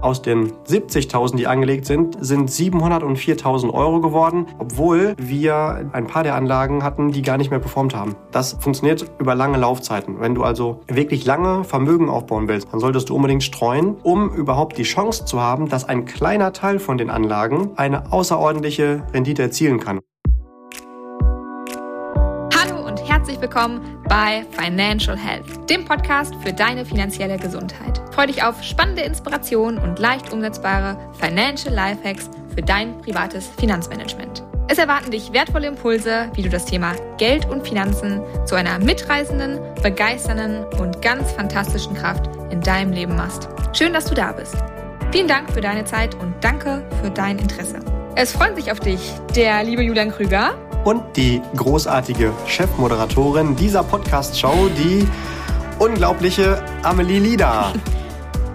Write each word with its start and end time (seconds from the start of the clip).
Aus 0.00 0.22
den 0.22 0.52
70.000, 0.68 1.36
die 1.36 1.46
angelegt 1.46 1.86
sind, 1.86 2.16
sind 2.20 2.50
700 2.50 3.02
und 3.02 3.18
4.000 3.18 3.72
Euro 3.72 4.00
geworden, 4.00 4.46
obwohl 4.58 5.14
wir 5.18 5.88
ein 5.92 6.06
paar 6.06 6.22
der 6.22 6.34
Anlagen 6.34 6.82
hatten, 6.82 7.12
die 7.12 7.22
gar 7.22 7.38
nicht 7.38 7.50
mehr 7.50 7.60
performt 7.60 7.94
haben. 7.94 8.14
Das 8.30 8.56
funktioniert 8.60 9.06
über 9.18 9.34
lange 9.34 9.58
Laufzeiten. 9.58 10.20
Wenn 10.20 10.34
du 10.34 10.44
also 10.44 10.80
wirklich 10.88 11.24
lange 11.24 11.64
Vermögen 11.64 12.08
aufbauen 12.08 12.48
willst, 12.48 12.68
dann 12.72 12.80
solltest 12.80 13.08
du 13.08 13.16
unbedingt 13.16 13.42
streuen, 13.42 13.96
um 14.02 14.30
überhaupt 14.34 14.78
die 14.78 14.82
Chance 14.82 15.24
zu 15.24 15.40
haben, 15.40 15.68
dass 15.68 15.88
ein 15.88 16.04
kleiner 16.04 16.52
Teil 16.52 16.78
von 16.78 16.98
den 16.98 17.10
Anlagen 17.10 17.70
eine 17.76 18.12
außerordentliche 18.12 19.02
Rendite 19.12 19.42
erzielen 19.42 19.80
kann. 19.80 20.00
Herzlich 23.26 23.42
willkommen 23.42 23.98
bei 24.08 24.46
Financial 24.52 25.18
Health, 25.18 25.68
dem 25.68 25.84
Podcast 25.84 26.32
für 26.44 26.52
deine 26.52 26.84
finanzielle 26.84 27.36
Gesundheit. 27.36 28.00
Freue 28.14 28.28
dich 28.28 28.44
auf 28.44 28.62
spannende 28.62 29.02
Inspirationen 29.02 29.82
und 29.82 29.98
leicht 29.98 30.32
umsetzbare 30.32 30.96
Financial 31.18 31.74
Lifehacks 31.74 32.30
für 32.54 32.62
dein 32.62 33.00
privates 33.00 33.48
Finanzmanagement. 33.58 34.44
Es 34.68 34.78
erwarten 34.78 35.10
dich 35.10 35.32
wertvolle 35.32 35.66
Impulse, 35.66 36.30
wie 36.34 36.42
du 36.42 36.48
das 36.48 36.66
Thema 36.66 36.92
Geld 37.18 37.46
und 37.46 37.66
Finanzen 37.66 38.20
zu 38.44 38.54
einer 38.54 38.78
mitreißenden, 38.78 39.58
begeisternden 39.82 40.64
und 40.78 41.02
ganz 41.02 41.32
fantastischen 41.32 41.94
Kraft 41.94 42.30
in 42.52 42.60
deinem 42.60 42.92
Leben 42.92 43.16
machst. 43.16 43.48
Schön, 43.72 43.92
dass 43.92 44.04
du 44.04 44.14
da 44.14 44.30
bist. 44.30 44.54
Vielen 45.10 45.26
Dank 45.26 45.50
für 45.50 45.60
deine 45.60 45.84
Zeit 45.84 46.14
und 46.14 46.32
danke 46.42 46.88
für 47.02 47.10
dein 47.10 47.40
Interesse. 47.40 47.80
Es 48.14 48.30
freuen 48.30 48.54
sich 48.54 48.70
auf 48.70 48.78
dich 48.78 49.00
der 49.34 49.64
liebe 49.64 49.82
Julian 49.82 50.12
Krüger 50.12 50.54
und 50.86 51.16
die 51.16 51.42
großartige 51.56 52.32
Chefmoderatorin 52.46 53.56
dieser 53.56 53.82
Podcast-Show, 53.82 54.68
die 54.68 55.04
unglaubliche 55.80 56.62
Amelie 56.84 57.18
Lieder. 57.18 57.72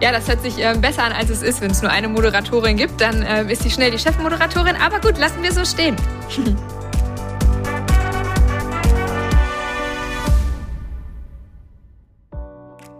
Ja, 0.01 0.13
das 0.13 0.29
hört 0.29 0.41
sich 0.41 0.57
äh, 0.63 0.73
besser 0.79 1.03
an, 1.03 1.11
als 1.11 1.29
es 1.29 1.41
ist. 1.43 1.59
Wenn 1.59 1.71
es 1.71 1.81
nur 1.81 1.91
eine 1.91 2.07
Moderatorin 2.07 2.77
gibt, 2.77 3.01
dann 3.01 3.21
äh, 3.21 3.51
ist 3.51 3.63
sie 3.63 3.69
schnell 3.69 3.91
die 3.91 3.99
Chefmoderatorin. 3.99 4.77
Aber 4.77 5.01
gut, 5.01 5.17
lassen 5.17 5.43
wir 5.43 5.51
so 5.51 5.65
stehen. 5.65 5.97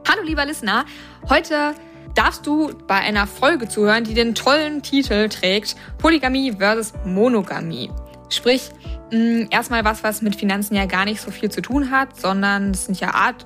Hallo, 0.09 0.23
lieber 0.25 0.45
Listener. 0.45 0.83
Heute 1.29 1.73
darfst 2.15 2.45
du 2.45 2.73
bei 2.85 2.95
einer 2.95 3.27
Folge 3.27 3.69
zuhören, 3.69 4.03
die 4.03 4.13
den 4.13 4.35
tollen 4.35 4.83
Titel 4.83 5.29
trägt 5.29 5.77
Polygamie 5.99 6.51
versus 6.51 6.91
Monogamie. 7.05 7.89
Sprich, 8.31 8.69
mh, 9.11 9.47
erstmal 9.49 9.83
was, 9.85 10.03
was 10.03 10.21
mit 10.21 10.35
Finanzen 10.35 10.75
ja 10.75 10.85
gar 10.85 11.05
nicht 11.05 11.21
so 11.21 11.31
viel 11.31 11.51
zu 11.51 11.61
tun 11.61 11.91
hat, 11.91 12.19
sondern 12.19 12.71
es 12.71 12.85
sind 12.85 12.99
ja 12.99 13.13
Art 13.13 13.45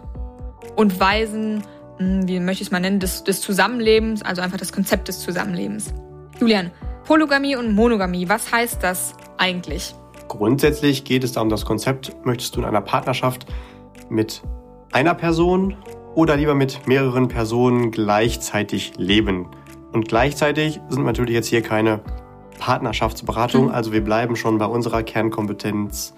und 0.75 0.99
Weisen, 0.99 1.63
mh, 1.99 2.27
wie 2.27 2.39
möchte 2.39 2.61
ich 2.61 2.67
es 2.67 2.71
mal 2.71 2.79
nennen, 2.79 2.99
des, 2.99 3.23
des 3.23 3.41
Zusammenlebens, 3.41 4.21
also 4.21 4.41
einfach 4.41 4.57
das 4.57 4.71
Konzept 4.71 5.07
des 5.07 5.19
Zusammenlebens. 5.19 5.93
Julian, 6.39 6.71
Polygamie 7.05 7.55
und 7.55 7.73
Monogamie, 7.73 8.29
was 8.29 8.51
heißt 8.51 8.83
das 8.83 9.13
eigentlich? 9.37 9.95
Grundsätzlich 10.27 11.03
geht 11.03 11.23
es 11.23 11.33
da 11.33 11.41
um 11.41 11.49
das 11.49 11.65
Konzept, 11.65 12.15
möchtest 12.25 12.55
du 12.55 12.59
in 12.59 12.65
einer 12.65 12.81
Partnerschaft 12.81 13.45
mit 14.09 14.41
einer 14.91 15.13
Person 15.13 15.77
oder 16.13 16.35
lieber 16.35 16.55
mit 16.55 16.87
mehreren 16.87 17.27
Personen 17.27 17.91
gleichzeitig 17.91 18.93
leben? 18.97 19.47
Und 19.91 20.07
gleichzeitig 20.07 20.79
sind 20.89 21.05
natürlich 21.05 21.33
jetzt 21.33 21.47
hier 21.47 21.61
keine 21.61 22.01
Partnerschaftsberatung. 22.65 23.65
Mhm. 23.65 23.71
Also 23.71 23.91
wir 23.91 24.03
bleiben 24.03 24.35
schon 24.35 24.57
bei 24.57 24.65
unserer 24.65 25.03
Kernkompetenz 25.03 26.15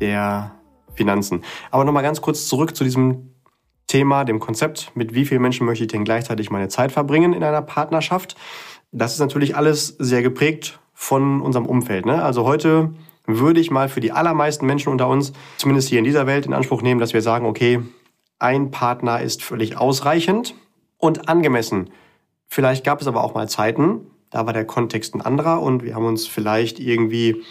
der 0.00 0.52
Finanzen. 0.94 1.42
Aber 1.70 1.84
nochmal 1.84 2.02
ganz 2.02 2.22
kurz 2.22 2.46
zurück 2.48 2.74
zu 2.74 2.82
diesem 2.82 3.34
Thema, 3.86 4.24
dem 4.24 4.40
Konzept, 4.40 4.92
mit 4.94 5.14
wie 5.14 5.26
vielen 5.26 5.42
Menschen 5.42 5.66
möchte 5.66 5.84
ich 5.84 5.90
denn 5.90 6.04
gleichzeitig 6.04 6.50
meine 6.50 6.68
Zeit 6.68 6.92
verbringen 6.92 7.34
in 7.34 7.44
einer 7.44 7.60
Partnerschaft. 7.60 8.36
Das 8.90 9.12
ist 9.12 9.18
natürlich 9.18 9.54
alles 9.54 9.88
sehr 9.98 10.22
geprägt 10.22 10.80
von 10.94 11.42
unserem 11.42 11.66
Umfeld. 11.66 12.06
Ne? 12.06 12.22
Also 12.22 12.44
heute 12.44 12.94
würde 13.26 13.60
ich 13.60 13.70
mal 13.70 13.90
für 13.90 14.00
die 14.00 14.12
allermeisten 14.12 14.64
Menschen 14.64 14.90
unter 14.90 15.08
uns, 15.08 15.34
zumindest 15.58 15.90
hier 15.90 15.98
in 15.98 16.06
dieser 16.06 16.26
Welt, 16.26 16.46
in 16.46 16.54
Anspruch 16.54 16.80
nehmen, 16.80 17.00
dass 17.00 17.12
wir 17.12 17.20
sagen, 17.20 17.44
okay, 17.44 17.82
ein 18.38 18.70
Partner 18.70 19.20
ist 19.20 19.42
völlig 19.42 19.76
ausreichend 19.76 20.54
und 20.96 21.28
angemessen. 21.28 21.90
Vielleicht 22.46 22.82
gab 22.82 23.02
es 23.02 23.06
aber 23.06 23.22
auch 23.22 23.34
mal 23.34 23.46
Zeiten, 23.46 24.06
da 24.36 24.44
war 24.44 24.52
der 24.52 24.66
Kontext 24.66 25.14
ein 25.14 25.22
anderer 25.22 25.62
und 25.62 25.82
wir 25.82 25.94
haben 25.94 26.04
uns 26.04 26.26
vielleicht 26.26 26.78
irgendwie 26.78 27.42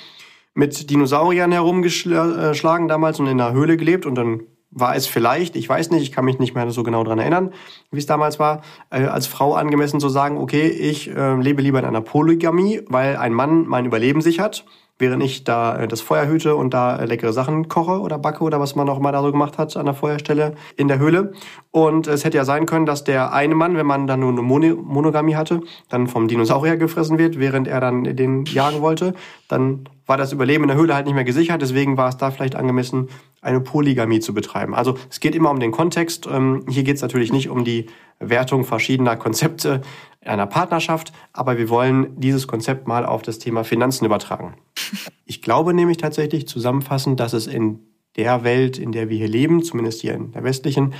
mit 0.53 0.91
Dinosauriern 0.91 1.51
herumgeschlagen 1.51 2.87
damals 2.87 3.19
und 3.19 3.25
in 3.25 3.41
einer 3.41 3.53
Höhle 3.53 3.75
gelebt 3.75 4.05
und 4.05 4.13
dann 4.13 4.43
war 4.69 4.95
es 4.95 5.07
vielleicht, 5.07 5.55
ich 5.55 5.67
weiß 5.67 5.89
nicht, 5.89 6.03
ich 6.03 6.11
kann 6.11 6.25
mich 6.25 6.37
nicht 6.37 6.53
mehr 6.53 6.69
so 6.69 6.83
genau 6.83 7.03
dran 7.03 7.17
erinnern, 7.17 7.53
wie 7.91 7.97
es 7.97 8.05
damals 8.05 8.39
war, 8.39 8.61
äh, 8.91 9.05
als 9.05 9.25
Frau 9.25 9.55
angemessen 9.55 9.99
zu 9.99 10.09
sagen, 10.09 10.37
okay, 10.37 10.67
ich 10.67 11.09
äh, 11.09 11.35
lebe 11.35 11.63
lieber 11.63 11.79
in 11.79 11.85
einer 11.85 12.01
Polygamie, 12.01 12.81
weil 12.87 13.17
ein 13.17 13.33
Mann 13.33 13.65
mein 13.65 13.85
Überleben 13.85 14.21
sichert 14.21 14.65
während 14.97 15.23
ich 15.23 15.43
da 15.43 15.77
äh, 15.77 15.87
das 15.87 16.01
Feuer 16.01 16.27
hüte 16.27 16.55
und 16.55 16.73
da 16.73 16.97
äh, 16.97 17.05
leckere 17.05 17.33
Sachen 17.33 17.67
koche 17.67 17.99
oder 17.99 18.17
backe 18.17 18.43
oder 18.43 18.59
was 18.59 18.75
man 18.75 18.87
auch 18.89 18.99
mal 18.99 19.11
da 19.11 19.21
so 19.21 19.31
gemacht 19.31 19.57
hat 19.57 19.75
an 19.77 19.85
der 19.85 19.93
Feuerstelle 19.93 20.55
in 20.77 20.87
der 20.87 20.99
Höhle. 20.99 21.33
Und 21.71 22.07
es 22.07 22.23
hätte 22.23 22.37
ja 22.37 22.45
sein 22.45 22.65
können, 22.65 22.85
dass 22.85 23.03
der 23.03 23.33
eine 23.33 23.55
Mann, 23.55 23.75
wenn 23.75 23.85
man 23.85 24.07
dann 24.07 24.21
nur 24.21 24.31
eine 24.31 24.41
Monogamie 24.41 25.35
hatte, 25.35 25.61
dann 25.89 26.07
vom 26.07 26.27
Dinosaurier 26.27 26.77
gefressen 26.77 27.17
wird, 27.17 27.39
während 27.39 27.67
er 27.67 27.81
dann 27.81 28.03
den 28.03 28.45
jagen 28.45 28.81
wollte. 28.81 29.13
Dann 29.47 29.87
war 30.05 30.17
das 30.17 30.31
Überleben 30.31 30.63
in 30.63 30.69
der 30.69 30.77
Höhle 30.77 30.95
halt 30.95 31.05
nicht 31.05 31.15
mehr 31.15 31.23
gesichert. 31.23 31.61
Deswegen 31.61 31.97
war 31.97 32.09
es 32.09 32.17
da 32.17 32.31
vielleicht 32.31 32.55
angemessen, 32.55 33.09
eine 33.41 33.61
Polygamie 33.61 34.19
zu 34.19 34.33
betreiben. 34.33 34.73
Also 34.73 34.97
es 35.09 35.19
geht 35.19 35.35
immer 35.35 35.51
um 35.51 35.59
den 35.59 35.71
Kontext. 35.71 36.27
Ähm, 36.27 36.65
hier 36.67 36.83
geht 36.83 36.95
es 36.95 37.01
natürlich 37.01 37.31
nicht 37.31 37.49
um 37.49 37.63
die 37.63 37.87
Wertung 38.19 38.63
verschiedener 38.63 39.17
Konzepte 39.17 39.81
einer 40.23 40.47
Partnerschaft, 40.47 41.11
aber 41.33 41.57
wir 41.57 41.69
wollen 41.69 42.19
dieses 42.19 42.47
Konzept 42.47 42.87
mal 42.87 43.05
auf 43.05 43.21
das 43.21 43.39
Thema 43.39 43.63
Finanzen 43.63 44.05
übertragen. 44.05 44.55
Ich 45.27 45.41
glaube 45.41 45.73
nämlich 45.73 45.97
tatsächlich 45.97 46.47
zusammenfassend, 46.47 47.19
dass 47.19 47.33
es 47.33 47.47
in 47.47 47.79
der 48.15 48.43
Welt, 48.43 48.77
in 48.77 48.91
der 48.91 49.09
wir 49.09 49.17
hier 49.17 49.27
leben, 49.27 49.63
zumindest 49.63 50.01
hier 50.01 50.13
in 50.13 50.33
der 50.33 50.43
westlichen, 50.43 50.93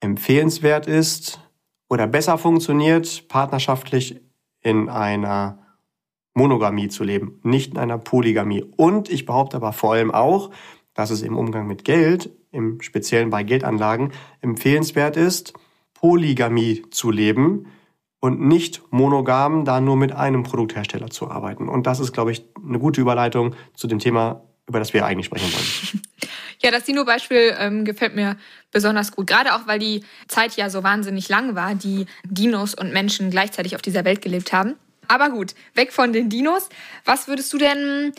empfehlenswert 0.00 0.86
ist 0.86 1.38
oder 1.90 2.06
besser 2.06 2.38
funktioniert, 2.38 3.28
partnerschaftlich 3.28 4.22
in 4.62 4.88
einer 4.88 5.58
Monogamie 6.38 6.88
zu 6.88 7.04
leben, 7.04 7.40
nicht 7.42 7.72
in 7.72 7.78
einer 7.78 7.98
Polygamie. 7.98 8.64
Und 8.76 9.10
ich 9.10 9.26
behaupte 9.26 9.56
aber 9.56 9.72
vor 9.72 9.92
allem 9.92 10.10
auch, 10.10 10.50
dass 10.94 11.10
es 11.10 11.22
im 11.22 11.36
Umgang 11.36 11.66
mit 11.66 11.84
Geld, 11.84 12.30
im 12.50 12.80
Speziellen 12.80 13.28
bei 13.28 13.42
Geldanlagen, 13.42 14.12
empfehlenswert 14.40 15.16
ist, 15.16 15.52
Polygamie 15.94 16.82
zu 16.90 17.10
leben, 17.10 17.66
und 18.20 18.40
nicht 18.40 18.82
monogam 18.90 19.64
da 19.64 19.80
nur 19.80 19.96
mit 19.96 20.12
einem 20.12 20.42
Produkthersteller 20.42 21.10
zu 21.10 21.30
arbeiten. 21.30 21.68
Und 21.68 21.86
das 21.86 22.00
ist, 22.00 22.12
glaube 22.12 22.32
ich, 22.32 22.44
eine 22.66 22.78
gute 22.78 23.00
Überleitung 23.00 23.54
zu 23.74 23.86
dem 23.86 23.98
Thema, 23.98 24.42
über 24.66 24.78
das 24.78 24.92
wir 24.92 25.06
eigentlich 25.06 25.26
sprechen 25.26 25.52
wollen. 25.52 26.02
Ja, 26.60 26.72
das 26.72 26.82
Dino-Beispiel 26.82 27.54
ähm, 27.56 27.84
gefällt 27.84 28.16
mir 28.16 28.36
besonders 28.72 29.12
gut. 29.12 29.28
Gerade 29.28 29.54
auch, 29.54 29.68
weil 29.68 29.78
die 29.78 30.02
Zeit 30.26 30.56
ja 30.56 30.70
so 30.70 30.82
wahnsinnig 30.82 31.28
lang 31.28 31.54
war, 31.54 31.76
die 31.76 32.06
Dinos 32.24 32.74
und 32.74 32.92
Menschen 32.92 33.30
gleichzeitig 33.30 33.76
auf 33.76 33.82
dieser 33.82 34.04
Welt 34.04 34.22
gelebt 34.22 34.52
haben. 34.52 34.74
Aber 35.08 35.30
gut, 35.30 35.54
weg 35.74 35.92
von 35.92 36.12
den 36.12 36.28
Dinos. 36.28 36.68
Was 37.04 37.28
würdest 37.28 37.52
du 37.52 37.58
denn 37.58 38.12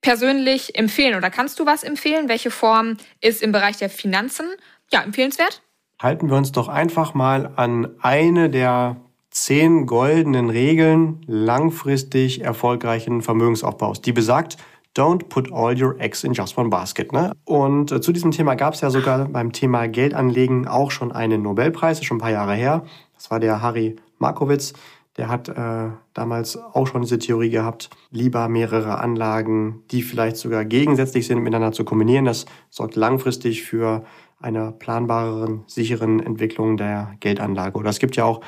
persönlich 0.00 0.78
empfehlen 0.78 1.16
oder 1.16 1.30
kannst 1.30 1.58
du 1.58 1.66
was 1.66 1.82
empfehlen? 1.82 2.28
Welche 2.28 2.50
Form 2.50 2.98
ist 3.20 3.42
im 3.42 3.52
Bereich 3.52 3.78
der 3.78 3.88
Finanzen 3.88 4.46
ja 4.92 5.02
empfehlenswert? 5.02 5.62
Halten 6.00 6.28
wir 6.28 6.36
uns 6.36 6.52
doch 6.52 6.68
einfach 6.68 7.14
mal 7.14 7.52
an 7.56 7.88
eine 8.00 8.50
der 8.50 8.96
zehn 9.30 9.86
goldenen 9.86 10.50
Regeln 10.50 11.22
langfristig 11.26 12.42
erfolgreichen 12.42 13.22
Vermögensaufbaus. 13.22 14.00
Die 14.00 14.12
besagt, 14.12 14.58
Don't 14.96 15.28
put 15.28 15.52
all 15.52 15.80
your 15.80 15.98
eggs 15.98 16.22
in 16.22 16.34
just 16.34 16.56
one 16.56 16.68
basket. 16.68 17.12
Ne? 17.12 17.32
Und 17.44 17.90
äh, 17.90 18.00
zu 18.00 18.12
diesem 18.12 18.30
Thema 18.30 18.54
gab 18.54 18.74
es 18.74 18.80
ja 18.80 18.90
sogar 18.90 19.26
beim 19.26 19.52
Thema 19.52 19.88
Geldanlegen 19.88 20.68
auch 20.68 20.92
schon 20.92 21.10
einen 21.10 21.42
Nobelpreis, 21.42 22.04
schon 22.04 22.18
ein 22.18 22.20
paar 22.20 22.30
Jahre 22.30 22.54
her. 22.54 22.84
Das 23.14 23.28
war 23.28 23.40
der 23.40 23.60
Harry 23.60 23.96
Markowitz. 24.18 24.72
Der 25.16 25.28
hat 25.28 25.48
äh, 25.48 25.90
damals 26.12 26.56
auch 26.56 26.86
schon 26.86 27.02
diese 27.02 27.18
Theorie 27.18 27.50
gehabt, 27.50 27.90
lieber 28.10 28.48
mehrere 28.48 28.98
Anlagen, 28.98 29.84
die 29.92 30.02
vielleicht 30.02 30.36
sogar 30.36 30.64
gegensätzlich 30.64 31.26
sind, 31.26 31.38
miteinander 31.38 31.72
zu 31.72 31.84
kombinieren. 31.84 32.24
Das 32.24 32.46
sorgt 32.68 32.96
langfristig 32.96 33.62
für 33.62 34.04
eine 34.40 34.72
planbareren, 34.72 35.62
sicheren 35.66 36.20
Entwicklung 36.20 36.76
der 36.76 37.14
Geldanlage. 37.20 37.78
Oder 37.78 37.90
es 37.90 38.00
gibt 38.00 38.16
ja 38.16 38.24
auch 38.24 38.40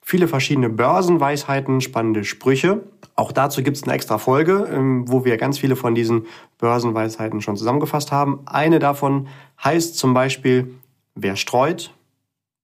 viele 0.00 0.28
verschiedene 0.28 0.70
Börsenweisheiten, 0.70 1.80
spannende 1.80 2.24
Sprüche. 2.24 2.84
Auch 3.16 3.32
dazu 3.32 3.62
gibt 3.62 3.76
es 3.76 3.82
eine 3.82 3.92
extra 3.92 4.18
Folge, 4.18 4.68
ähm, 4.72 5.04
wo 5.08 5.24
wir 5.24 5.36
ganz 5.36 5.58
viele 5.58 5.76
von 5.76 5.94
diesen 5.94 6.26
Börsenweisheiten 6.58 7.40
schon 7.40 7.56
zusammengefasst 7.56 8.12
haben. 8.12 8.40
Eine 8.46 8.78
davon 8.78 9.28
heißt 9.62 9.98
zum 9.98 10.14
Beispiel, 10.14 10.74
wer 11.14 11.36
streut, 11.36 11.92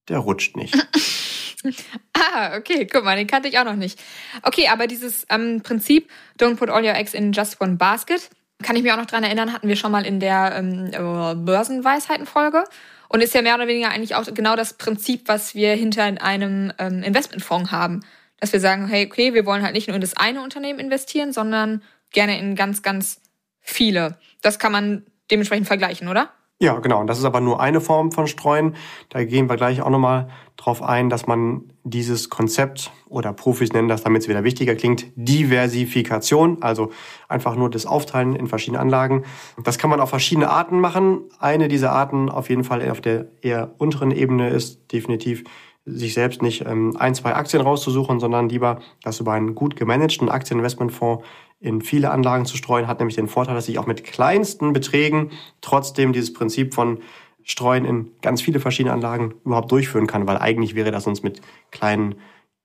der 0.08 0.18
rutscht 0.18 0.56
nicht. 0.56 0.76
ah, 2.14 2.56
okay, 2.56 2.86
guck 2.86 3.04
mal, 3.04 3.16
den 3.16 3.26
kannte 3.26 3.48
ich 3.48 3.58
auch 3.58 3.64
noch 3.64 3.76
nicht. 3.76 4.00
Okay, 4.42 4.68
aber 4.68 4.86
dieses 4.86 5.26
ähm, 5.30 5.62
Prinzip, 5.62 6.10
don't 6.38 6.56
put 6.56 6.70
all 6.70 6.84
your 6.84 6.94
eggs 6.94 7.14
in 7.14 7.32
just 7.32 7.60
one 7.60 7.76
basket, 7.76 8.30
kann 8.62 8.76
ich 8.76 8.82
mir 8.82 8.94
auch 8.94 8.98
noch 8.98 9.06
dran 9.06 9.24
erinnern, 9.24 9.52
hatten 9.52 9.68
wir 9.68 9.76
schon 9.76 9.92
mal 9.92 10.04
in 10.04 10.20
der 10.20 10.54
ähm, 10.56 10.90
äh, 10.92 11.34
Börsenweisheiten-Folge. 11.34 12.64
Und 13.10 13.22
ist 13.22 13.34
ja 13.34 13.40
mehr 13.40 13.54
oder 13.54 13.66
weniger 13.66 13.88
eigentlich 13.88 14.14
auch 14.14 14.26
genau 14.34 14.54
das 14.54 14.74
Prinzip, 14.74 15.28
was 15.28 15.54
wir 15.54 15.74
hinter 15.74 16.04
einem 16.04 16.72
ähm, 16.78 17.02
Investmentfonds 17.02 17.72
haben. 17.72 18.00
Dass 18.38 18.52
wir 18.52 18.60
sagen, 18.60 18.86
hey, 18.86 19.06
okay, 19.06 19.32
wir 19.32 19.46
wollen 19.46 19.62
halt 19.62 19.72
nicht 19.72 19.88
nur 19.88 19.94
in 19.94 20.02
das 20.02 20.14
eine 20.14 20.42
Unternehmen 20.42 20.78
investieren, 20.78 21.32
sondern 21.32 21.82
gerne 22.12 22.38
in 22.38 22.54
ganz, 22.54 22.82
ganz 22.82 23.22
viele. 23.60 24.18
Das 24.42 24.58
kann 24.58 24.72
man 24.72 25.06
dementsprechend 25.30 25.66
vergleichen, 25.66 26.08
oder? 26.08 26.30
Ja, 26.60 26.80
genau. 26.80 27.00
Und 27.00 27.06
das 27.06 27.20
ist 27.20 27.24
aber 27.24 27.40
nur 27.40 27.60
eine 27.60 27.80
Form 27.80 28.10
von 28.10 28.26
Streuen. 28.26 28.74
Da 29.10 29.22
gehen 29.22 29.48
wir 29.48 29.54
gleich 29.54 29.80
auch 29.80 29.90
nochmal 29.90 30.28
drauf 30.56 30.82
ein, 30.82 31.08
dass 31.08 31.28
man 31.28 31.72
dieses 31.84 32.30
Konzept 32.30 32.90
oder 33.08 33.32
Profis 33.32 33.72
nennen 33.72 33.86
das, 33.86 34.02
damit 34.02 34.22
es 34.22 34.28
wieder 34.28 34.42
wichtiger 34.42 34.74
klingt, 34.74 35.06
Diversifikation, 35.14 36.60
also 36.60 36.90
einfach 37.28 37.54
nur 37.54 37.70
das 37.70 37.86
Aufteilen 37.86 38.34
in 38.34 38.48
verschiedene 38.48 38.80
Anlagen. 38.80 39.24
Das 39.62 39.78
kann 39.78 39.88
man 39.88 40.00
auf 40.00 40.10
verschiedene 40.10 40.50
Arten 40.50 40.80
machen. 40.80 41.20
Eine 41.38 41.68
dieser 41.68 41.92
Arten 41.92 42.28
auf 42.28 42.48
jeden 42.48 42.64
Fall 42.64 42.90
auf 42.90 43.00
der 43.00 43.28
eher 43.40 43.74
unteren 43.78 44.10
Ebene 44.10 44.50
ist 44.50 44.92
definitiv 44.92 45.44
sich 45.90 46.14
selbst 46.14 46.42
nicht 46.42 46.66
ähm, 46.66 46.96
ein, 46.98 47.14
zwei 47.14 47.34
Aktien 47.34 47.62
rauszusuchen, 47.62 48.20
sondern 48.20 48.48
lieber 48.48 48.80
das 49.02 49.20
über 49.20 49.32
einen 49.32 49.54
gut 49.54 49.76
gemanagten 49.76 50.28
Aktieninvestmentfonds 50.28 51.24
in 51.60 51.82
viele 51.82 52.10
Anlagen 52.10 52.46
zu 52.46 52.56
streuen, 52.56 52.86
hat 52.86 53.00
nämlich 53.00 53.16
den 53.16 53.28
Vorteil, 53.28 53.54
dass 53.54 53.68
ich 53.68 53.78
auch 53.78 53.86
mit 53.86 54.04
kleinsten 54.04 54.72
Beträgen 54.72 55.30
trotzdem 55.60 56.12
dieses 56.12 56.32
Prinzip 56.32 56.74
von 56.74 56.98
Streuen 57.42 57.84
in 57.84 58.10
ganz 58.20 58.42
viele 58.42 58.60
verschiedene 58.60 58.92
Anlagen 58.92 59.34
überhaupt 59.44 59.72
durchführen 59.72 60.06
kann, 60.06 60.26
weil 60.26 60.38
eigentlich 60.38 60.74
wäre 60.74 60.90
das 60.90 61.06
uns 61.06 61.22
mit 61.22 61.40
kleinen 61.70 62.16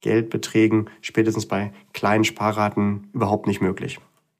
Geldbeträgen, 0.01 0.89
spätestens 1.01 1.47
bei 1.47 1.73
kleinen 1.93 2.25
Sparraten, 2.25 3.09
überhaupt 3.13 3.47
nicht 3.47 3.61
möglich. 3.61 3.99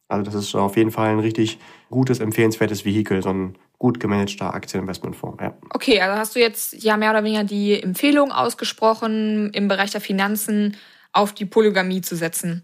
Also 0.10 0.24
das 0.24 0.36
ist 0.36 0.54
auf 0.54 0.76
jeden 0.76 0.92
Fall 0.92 1.10
ein 1.10 1.20
richtig 1.20 1.60
gutes, 1.90 2.20
empfehlenswertes 2.20 2.86
Vehikel, 2.86 3.24
so 3.24 3.30
ein 3.30 3.56
gut 3.80 4.00
gemanagter 4.00 4.54
Aktieninvestmentfonds. 4.54 5.42
Ja. 5.42 5.58
Okay, 5.72 6.00
also 6.02 6.18
hast 6.18 6.36
du 6.36 6.40
jetzt 6.40 6.84
ja 6.84 6.98
mehr 6.98 7.12
oder 7.12 7.24
weniger 7.24 7.46
die 7.46 7.82
Empfehlung 7.82 8.32
ausgesprochen, 8.32 9.50
im 9.54 9.68
Bereich 9.68 9.92
der 9.92 10.02
Finanzen 10.02 10.76
auf 11.14 11.34
die 11.34 11.46
Polygamie 11.46 12.02
zu 12.02 12.16
setzen. 12.16 12.64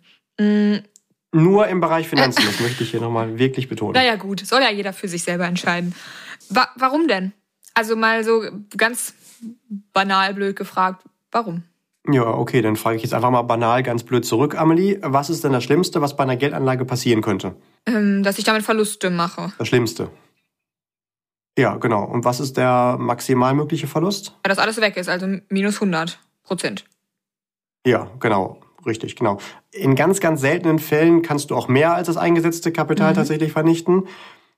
Nur 1.32 1.68
im 1.68 1.80
Bereich 1.80 2.08
Finanzen, 2.08 2.44
das 2.46 2.60
möchte 2.60 2.84
ich 2.84 2.92
hier 2.92 3.02
nochmal 3.02 3.38
wirklich 3.38 3.70
betonen. 3.70 3.94
Naja 3.94 4.16
gut, 4.16 4.46
soll 4.46 4.62
ja 4.62 4.72
jeder 4.72 4.94
für 4.94 5.08
sich 5.08 5.24
selber 5.24 5.46
entscheiden. 5.46 5.94
Wa 6.50 6.68
warum 6.76 7.08
denn? 7.08 7.34
Also 7.76 7.96
mal 7.96 8.24
so 8.24 8.44
ganz 8.76 9.14
banal 9.94 10.34
blöd 10.34 10.56
gefragt, 10.56 11.04
warum? 11.32 11.64
Ja, 12.12 12.26
okay, 12.26 12.62
dann 12.62 12.76
frage 12.76 12.96
ich 12.96 13.04
jetzt 13.04 13.14
einfach 13.14 13.30
mal 13.30 13.44
banal 13.44 13.84
ganz 13.84 14.04
blöd 14.04 14.26
zurück, 14.26 14.58
Amelie. 14.58 14.98
Was 15.02 15.30
ist 15.30 15.44
denn 15.44 15.52
das 15.52 15.64
Schlimmste, 15.64 16.02
was 16.02 16.16
bei 16.16 16.24
einer 16.24 16.38
Geldanlage 16.38 16.86
passieren 16.86 17.22
könnte? 17.22 17.56
Ähm, 17.86 18.24
dass 18.24 18.40
ich 18.40 18.46
damit 18.46 18.64
Verluste 18.64 19.12
mache. 19.12 19.54
Das 19.60 19.68
Schlimmste. 19.68 20.10
Ja, 21.58 21.76
genau. 21.76 22.06
Und 22.06 22.26
was 22.26 22.40
ist 22.40 22.58
der 22.58 22.98
maximal 23.00 23.54
mögliche 23.54 23.86
Verlust? 23.86 24.34
Ja, 24.46 24.50
dass 24.50 24.60
alles 24.60 24.80
weg 24.82 24.98
ist, 24.98 25.10
also 25.10 25.28
minus 25.50 25.76
100 25.76 26.20
Prozent. 26.42 26.86
Ja, 27.86 28.10
genau. 28.20 28.60
Richtig, 28.86 29.16
genau. 29.16 29.38
In 29.72 29.96
ganz, 29.96 30.20
ganz 30.20 30.42
seltenen 30.42 30.80
Fällen 30.80 31.22
kannst 31.22 31.52
du 31.52 31.56
auch 31.56 31.68
mehr 31.68 31.94
als 31.94 32.08
das 32.08 32.18
eingesetzte 32.18 32.72
Kapital 32.72 33.12
mhm. 33.12 33.16
tatsächlich 33.16 33.52
vernichten. 33.52 34.08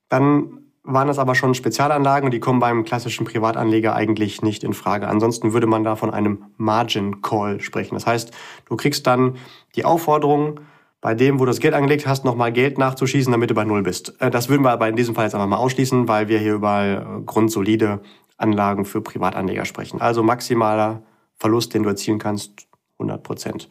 Dann 0.09 0.61
waren 0.83 1.07
das 1.07 1.19
aber 1.19 1.35
schon 1.35 1.53
Spezialanlagen 1.53 2.25
und 2.25 2.31
die 2.31 2.39
kommen 2.39 2.59
beim 2.59 2.83
klassischen 2.83 3.25
Privatanleger 3.25 3.95
eigentlich 3.95 4.41
nicht 4.41 4.63
in 4.63 4.73
Frage. 4.73 5.07
Ansonsten 5.07 5.53
würde 5.53 5.67
man 5.67 5.83
da 5.83 5.95
von 5.95 6.11
einem 6.11 6.45
Margin 6.57 7.21
Call 7.21 7.61
sprechen. 7.61 7.95
Das 7.95 8.07
heißt, 8.07 8.31
du 8.65 8.75
kriegst 8.75 9.05
dann 9.05 9.37
die 9.75 9.85
Aufforderung, 9.85 10.59
bei 11.01 11.15
dem, 11.15 11.39
wo 11.39 11.45
du 11.45 11.49
das 11.49 11.59
Geld 11.59 11.73
angelegt 11.73 12.05
hast, 12.05 12.25
nochmal 12.25 12.51
Geld 12.51 12.77
nachzuschießen, 12.77 13.31
damit 13.31 13.49
du 13.49 13.55
bei 13.55 13.65
Null 13.65 13.81
bist. 13.81 14.21
Äh, 14.21 14.29
das 14.29 14.49
würden 14.49 14.63
wir 14.63 14.71
aber 14.71 14.87
in 14.87 14.95
diesem 14.95 15.15
Fall 15.15 15.25
jetzt 15.25 15.33
einfach 15.33 15.47
mal 15.47 15.57
ausschließen, 15.57 16.07
weil 16.07 16.27
wir 16.27 16.37
hier 16.37 16.53
über 16.53 16.83
äh, 16.83 17.21
grundsolide 17.25 18.01
Anlagen 18.37 18.85
für 18.85 19.01
Privatanleger 19.01 19.65
sprechen. 19.65 19.99
Also 19.99 20.23
maximaler 20.23 21.01
Verlust, 21.37 21.73
den 21.73 21.83
du 21.83 21.89
erzielen 21.89 22.19
kannst, 22.19 22.67
100 22.99 23.23
Prozent. 23.23 23.67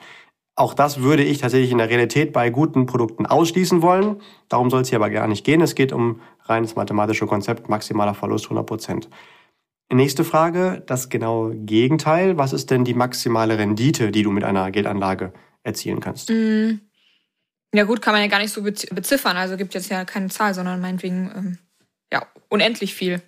Auch 0.57 0.75
das 0.75 1.01
würde 1.01 1.23
ich 1.23 1.39
tatsächlich 1.39 1.71
in 1.71 1.79
der 1.79 1.89
Realität 1.89 2.33
bei 2.33 2.51
guten 2.51 2.87
Produkten 2.87 3.27
ausschließen 3.27 3.83
wollen. 3.83 4.21
Darum 4.49 4.69
soll 4.69 4.83
es 4.83 4.89
hier 4.89 4.99
aber 4.99 5.11
gar 5.11 5.27
nicht 5.27 5.45
gehen. 5.45 5.61
Es 5.61 5.75
geht 5.75 5.93
um 5.93 6.21
reines 6.45 6.77
mathematische 6.77 7.27
Konzept, 7.27 7.69
maximaler 7.69 8.15
Verlust 8.15 8.47
100 8.47 8.67
Prozent. 8.67 9.09
Nächste 9.93 10.23
Frage, 10.23 10.83
das 10.87 11.09
genaue 11.09 11.57
Gegenteil. 11.57 12.37
Was 12.37 12.53
ist 12.53 12.71
denn 12.71 12.85
die 12.85 12.95
maximale 12.95 13.59
Rendite, 13.59 14.11
die 14.11 14.23
du 14.23 14.31
mit 14.31 14.45
einer 14.45 14.71
Geldanlage 14.71 15.33
erzielen 15.63 16.01
kannst? 16.01 16.31
Mm. 16.31 16.81
Ja 17.75 17.85
gut, 17.85 18.03
kann 18.03 18.13
man 18.13 18.23
ja 18.23 18.29
gar 18.29 18.41
nicht 18.41 18.53
so 18.53 18.63
beziffern. 18.63 19.37
Also 19.37 19.57
gibt 19.57 19.75
jetzt 19.75 19.91
ja 19.91 20.05
keine 20.05 20.29
Zahl, 20.29 20.55
sondern 20.55 20.81
meinetwegen 20.81 21.31
ähm, 21.37 21.59
ja 22.13 22.27
unendlich 22.49 22.95
viel. 22.95 23.23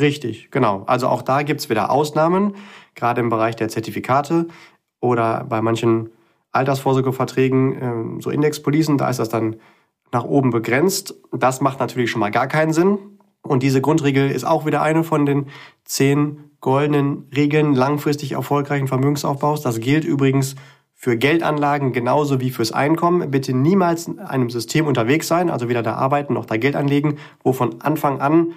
Richtig, 0.00 0.50
genau. 0.50 0.82
Also 0.86 1.08
auch 1.08 1.22
da 1.22 1.42
gibt's 1.42 1.70
wieder 1.70 1.90
Ausnahmen, 1.90 2.54
gerade 2.94 3.20
im 3.20 3.28
Bereich 3.28 3.56
der 3.56 3.68
Zertifikate 3.68 4.48
oder 5.00 5.44
bei 5.44 5.62
manchen 5.62 6.10
Altersvorsorgeverträgen, 6.56 8.18
äh, 8.18 8.22
so 8.22 8.30
Indexpolicen, 8.30 8.98
da 8.98 9.08
ist 9.08 9.18
das 9.18 9.28
dann 9.28 9.56
nach 10.12 10.24
oben 10.24 10.50
begrenzt. 10.50 11.14
Das 11.32 11.60
macht 11.60 11.80
natürlich 11.80 12.10
schon 12.10 12.20
mal 12.20 12.30
gar 12.30 12.46
keinen 12.46 12.72
Sinn. 12.72 12.98
Und 13.42 13.62
diese 13.62 13.80
Grundregel 13.80 14.30
ist 14.30 14.44
auch 14.44 14.66
wieder 14.66 14.82
eine 14.82 15.04
von 15.04 15.26
den 15.26 15.46
zehn 15.84 16.50
goldenen 16.60 17.28
Regeln 17.34 17.74
langfristig 17.74 18.32
erfolgreichen 18.32 18.88
Vermögensaufbaus. 18.88 19.62
Das 19.62 19.80
gilt 19.80 20.04
übrigens 20.04 20.56
für 20.94 21.16
Geldanlagen 21.16 21.92
genauso 21.92 22.40
wie 22.40 22.50
fürs 22.50 22.72
Einkommen. 22.72 23.30
Bitte 23.30 23.52
niemals 23.52 24.08
in 24.08 24.18
einem 24.18 24.50
System 24.50 24.86
unterwegs 24.86 25.28
sein, 25.28 25.50
also 25.50 25.68
weder 25.68 25.82
da 25.82 25.94
arbeiten 25.94 26.34
noch 26.34 26.46
da 26.46 26.56
Geld 26.56 26.74
anlegen, 26.74 27.18
wo 27.44 27.52
von 27.52 27.80
Anfang 27.82 28.20
an 28.20 28.54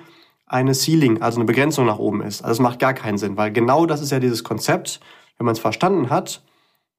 eine 0.47 0.73
Ceiling, 0.73 1.21
also 1.21 1.39
eine 1.39 1.45
Begrenzung 1.45 1.85
nach 1.85 1.99
oben 1.99 2.21
ist. 2.21 2.41
Also 2.41 2.53
es 2.53 2.59
macht 2.59 2.79
gar 2.79 2.93
keinen 2.93 3.19
Sinn, 3.19 3.37
weil 3.37 3.51
genau 3.51 3.85
das 3.85 4.01
ist 4.01 4.11
ja 4.11 4.19
dieses 4.19 4.43
Konzept, 4.43 4.99
wenn 5.37 5.45
man 5.45 5.53
es 5.53 5.59
verstanden 5.59 6.09
hat, 6.09 6.43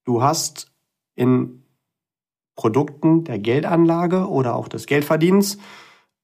du 0.05 0.23
hast 0.23 0.70
in 1.15 1.63
Produkten 2.57 3.25
der 3.25 3.39
Geldanlage 3.39 4.29
oder 4.29 4.55
auch 4.55 4.69
des 4.69 4.87
Geldverdienens 4.87 5.59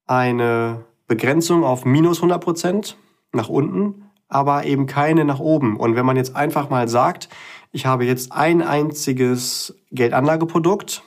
eine 0.06 0.84
Begrenzung 1.06 1.64
auf 1.64 1.84
minus 1.84 2.18
100 2.18 2.42
Prozent 2.42 2.96
nach 3.32 3.48
unten, 3.48 4.10
aber 4.28 4.64
eben 4.64 4.86
keine 4.86 5.24
nach 5.24 5.40
oben. 5.40 5.76
Und 5.76 5.96
wenn 5.96 6.06
man 6.06 6.16
jetzt 6.16 6.36
einfach 6.36 6.68
mal 6.68 6.88
sagt, 6.88 7.28
ich 7.72 7.86
habe 7.86 8.04
jetzt 8.04 8.32
ein 8.32 8.62
einziges 8.62 9.78
Geldanlageprodukt, 9.90 11.02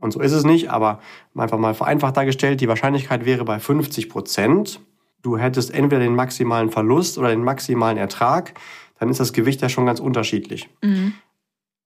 und 0.00 0.12
so 0.12 0.20
ist 0.20 0.32
es 0.32 0.44
nicht, 0.44 0.70
aber 0.70 1.00
einfach 1.34 1.58
mal 1.58 1.74
vereinfacht 1.74 2.16
dargestellt, 2.16 2.60
die 2.60 2.68
Wahrscheinlichkeit 2.68 3.24
wäre 3.24 3.44
bei 3.44 3.58
50 3.58 4.10
Prozent. 4.10 4.80
Du 5.22 5.38
hättest 5.38 5.72
entweder 5.72 6.02
den 6.02 6.14
maximalen 6.14 6.70
Verlust 6.70 7.16
oder 7.16 7.30
den 7.30 7.42
maximalen 7.42 7.96
Ertrag, 7.96 8.52
dann 8.98 9.08
ist 9.08 9.20
das 9.20 9.32
Gewicht 9.32 9.62
ja 9.62 9.68
schon 9.68 9.86
ganz 9.86 10.00
unterschiedlich. 10.00 10.68
Mhm. 10.82 11.14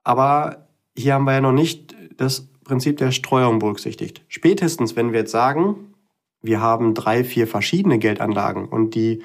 Aber 0.02 0.67
hier 0.98 1.14
haben 1.14 1.24
wir 1.24 1.34
ja 1.34 1.40
noch 1.40 1.52
nicht 1.52 1.94
das 2.16 2.48
Prinzip 2.64 2.98
der 2.98 3.12
Streuung 3.12 3.60
berücksichtigt. 3.60 4.24
Spätestens, 4.28 4.96
wenn 4.96 5.12
wir 5.12 5.20
jetzt 5.20 5.30
sagen, 5.32 5.94
wir 6.42 6.60
haben 6.60 6.94
drei, 6.94 7.24
vier 7.24 7.46
verschiedene 7.46 7.98
Geldanlagen 7.98 8.66
und 8.66 8.94
die 8.94 9.22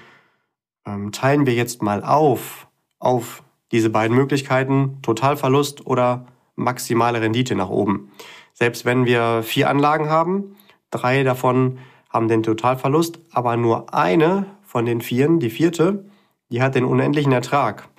ähm, 0.86 1.12
teilen 1.12 1.46
wir 1.46 1.54
jetzt 1.54 1.82
mal 1.82 2.04
auf 2.04 2.68
auf 3.00 3.44
diese 3.74 3.90
beiden 3.90 4.16
Möglichkeiten, 4.16 5.00
Totalverlust 5.02 5.86
oder 5.86 6.28
maximale 6.56 7.22
Rendite 7.22 7.56
nach 7.56 7.70
oben. 7.70 8.12
Selbst 8.54 8.86
wenn 8.86 9.06
wir 9.06 9.42
vier 9.44 9.70
Anlagen 9.70 10.10
haben, 10.10 10.56
drei 10.90 11.24
davon 11.24 11.80
haben 12.10 12.28
den 12.28 12.44
Totalverlust, 12.44 13.20
aber 13.32 13.58
nur 13.58 13.94
eine 13.94 14.46
von 14.62 14.86
den 14.86 15.02
vieren, 15.02 15.40
die 15.40 15.50
vierte, 15.50 16.06
die 16.50 16.62
hat 16.62 16.76
den 16.76 16.86
unendlichen 16.86 17.32
Ertrag. 17.32 17.90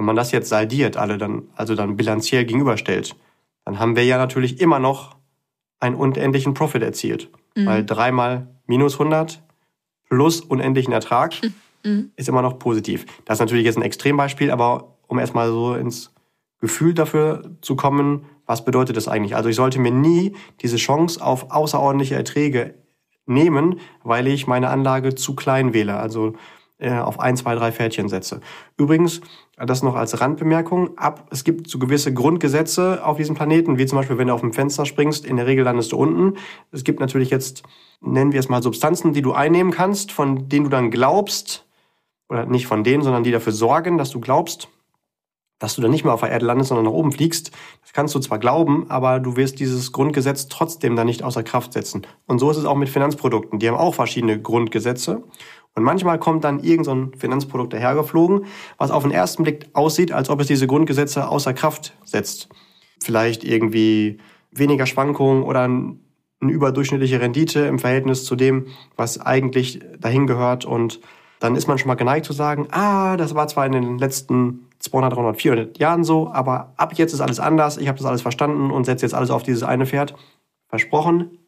Wenn 0.00 0.06
man 0.06 0.16
das 0.16 0.32
jetzt 0.32 0.48
saldiert, 0.48 0.96
alle 0.96 1.18
dann, 1.18 1.42
also 1.56 1.74
dann 1.74 1.98
bilanziell 1.98 2.46
gegenüberstellt, 2.46 3.14
dann 3.66 3.78
haben 3.78 3.96
wir 3.96 4.04
ja 4.06 4.16
natürlich 4.16 4.58
immer 4.58 4.78
noch 4.78 5.16
einen 5.78 5.94
unendlichen 5.94 6.54
Profit 6.54 6.82
erzielt. 6.82 7.28
Mhm. 7.54 7.66
Weil 7.66 7.84
dreimal 7.84 8.48
minus 8.66 8.94
100 8.94 9.42
plus 10.08 10.40
unendlichen 10.40 10.94
Ertrag 10.94 11.34
mhm. 11.84 12.12
ist 12.16 12.30
immer 12.30 12.40
noch 12.40 12.58
positiv. 12.58 13.04
Das 13.26 13.36
ist 13.36 13.40
natürlich 13.40 13.66
jetzt 13.66 13.76
ein 13.76 13.82
Extrembeispiel, 13.82 14.50
aber 14.50 14.96
um 15.06 15.18
erstmal 15.18 15.48
so 15.48 15.74
ins 15.74 16.14
Gefühl 16.60 16.94
dafür 16.94 17.50
zu 17.60 17.76
kommen, 17.76 18.24
was 18.46 18.64
bedeutet 18.64 18.96
das 18.96 19.06
eigentlich? 19.06 19.36
Also 19.36 19.50
ich 19.50 19.56
sollte 19.56 19.78
mir 19.78 19.92
nie 19.92 20.34
diese 20.62 20.78
Chance 20.78 21.22
auf 21.22 21.50
außerordentliche 21.50 22.14
Erträge 22.14 22.72
nehmen, 23.26 23.80
weil 24.02 24.28
ich 24.28 24.46
meine 24.46 24.70
Anlage 24.70 25.14
zu 25.14 25.36
klein 25.36 25.74
wähle. 25.74 25.96
Also 25.96 26.36
auf 26.88 27.20
ein, 27.20 27.36
zwei, 27.36 27.54
drei 27.54 27.72
Pferdchen 27.72 28.08
setze. 28.08 28.40
Übrigens, 28.78 29.20
das 29.56 29.82
noch 29.82 29.94
als 29.94 30.20
Randbemerkung, 30.20 30.96
ab, 30.96 31.28
es 31.30 31.44
gibt 31.44 31.68
so 31.68 31.78
gewisse 31.78 32.14
Grundgesetze 32.14 33.04
auf 33.04 33.18
diesem 33.18 33.34
Planeten, 33.34 33.76
wie 33.76 33.84
zum 33.84 33.98
Beispiel, 33.98 34.16
wenn 34.16 34.28
du 34.28 34.34
auf 34.34 34.40
dem 34.40 34.54
Fenster 34.54 34.86
springst, 34.86 35.26
in 35.26 35.36
der 35.36 35.46
Regel 35.46 35.64
landest 35.64 35.92
du 35.92 35.98
unten. 35.98 36.38
Es 36.72 36.82
gibt 36.82 37.00
natürlich 37.00 37.28
jetzt, 37.28 37.62
nennen 38.00 38.32
wir 38.32 38.40
es 38.40 38.48
mal 38.48 38.62
Substanzen, 38.62 39.12
die 39.12 39.22
du 39.22 39.32
einnehmen 39.32 39.72
kannst, 39.72 40.12
von 40.12 40.48
denen 40.48 40.64
du 40.64 40.70
dann 40.70 40.90
glaubst, 40.90 41.66
oder 42.30 42.46
nicht 42.46 42.66
von 42.66 42.84
denen, 42.84 43.02
sondern 43.02 43.24
die 43.24 43.32
dafür 43.32 43.52
sorgen, 43.52 43.98
dass 43.98 44.10
du 44.10 44.20
glaubst, 44.20 44.68
dass 45.58 45.74
du 45.74 45.82
dann 45.82 45.90
nicht 45.90 46.04
mehr 46.04 46.14
auf 46.14 46.20
der 46.20 46.30
Erde 46.30 46.46
landest, 46.46 46.68
sondern 46.68 46.86
nach 46.86 46.92
oben 46.92 47.12
fliegst. 47.12 47.50
Das 47.82 47.92
kannst 47.92 48.14
du 48.14 48.18
zwar 48.18 48.38
glauben, 48.38 48.86
aber 48.88 49.20
du 49.20 49.36
wirst 49.36 49.60
dieses 49.60 49.92
Grundgesetz 49.92 50.48
trotzdem 50.48 50.96
dann 50.96 51.06
nicht 51.06 51.22
außer 51.22 51.42
Kraft 51.42 51.74
setzen. 51.74 52.06
Und 52.26 52.38
so 52.38 52.50
ist 52.50 52.56
es 52.56 52.64
auch 52.64 52.76
mit 52.76 52.88
Finanzprodukten. 52.88 53.58
Die 53.58 53.68
haben 53.68 53.76
auch 53.76 53.94
verschiedene 53.94 54.40
Grundgesetze. 54.40 55.22
Und 55.74 55.84
manchmal 55.84 56.18
kommt 56.18 56.44
dann 56.44 56.60
irgend 56.60 56.84
so 56.84 56.94
ein 56.94 57.14
Finanzprodukt 57.14 57.72
dahergeflogen, 57.72 58.46
was 58.76 58.90
auf 58.90 59.02
den 59.02 59.12
ersten 59.12 59.44
Blick 59.44 59.68
aussieht, 59.72 60.12
als 60.12 60.28
ob 60.28 60.40
es 60.40 60.46
diese 60.46 60.66
Grundgesetze 60.66 61.28
außer 61.28 61.54
Kraft 61.54 61.94
setzt. 62.04 62.48
Vielleicht 63.02 63.44
irgendwie 63.44 64.18
weniger 64.50 64.86
Schwankungen 64.86 65.42
oder 65.42 65.62
eine 65.62 65.96
überdurchschnittliche 66.40 67.20
Rendite 67.20 67.60
im 67.60 67.78
Verhältnis 67.78 68.24
zu 68.24 68.34
dem, 68.34 68.66
was 68.96 69.20
eigentlich 69.20 69.80
dahin 69.98 70.26
gehört. 70.26 70.64
Und 70.64 71.00
dann 71.38 71.56
ist 71.56 71.68
man 71.68 71.78
schon 71.78 71.88
mal 71.88 71.94
geneigt 71.94 72.26
zu 72.26 72.32
sagen, 72.32 72.68
ah, 72.70 73.16
das 73.16 73.34
war 73.34 73.46
zwar 73.48 73.66
in 73.66 73.72
den 73.72 73.98
letzten 73.98 74.66
200, 74.80 75.14
300, 75.14 75.40
400 75.40 75.78
Jahren 75.78 76.04
so, 76.04 76.30
aber 76.32 76.72
ab 76.76 76.94
jetzt 76.94 77.12
ist 77.12 77.20
alles 77.20 77.38
anders, 77.38 77.76
ich 77.76 77.88
habe 77.88 77.98
das 77.98 78.06
alles 78.06 78.22
verstanden 78.22 78.70
und 78.70 78.84
setze 78.84 79.04
jetzt 79.04 79.14
alles 79.14 79.30
auf 79.30 79.42
dieses 79.42 79.62
eine 79.62 79.86
Pferd. 79.86 80.14
Versprochen, 80.68 81.38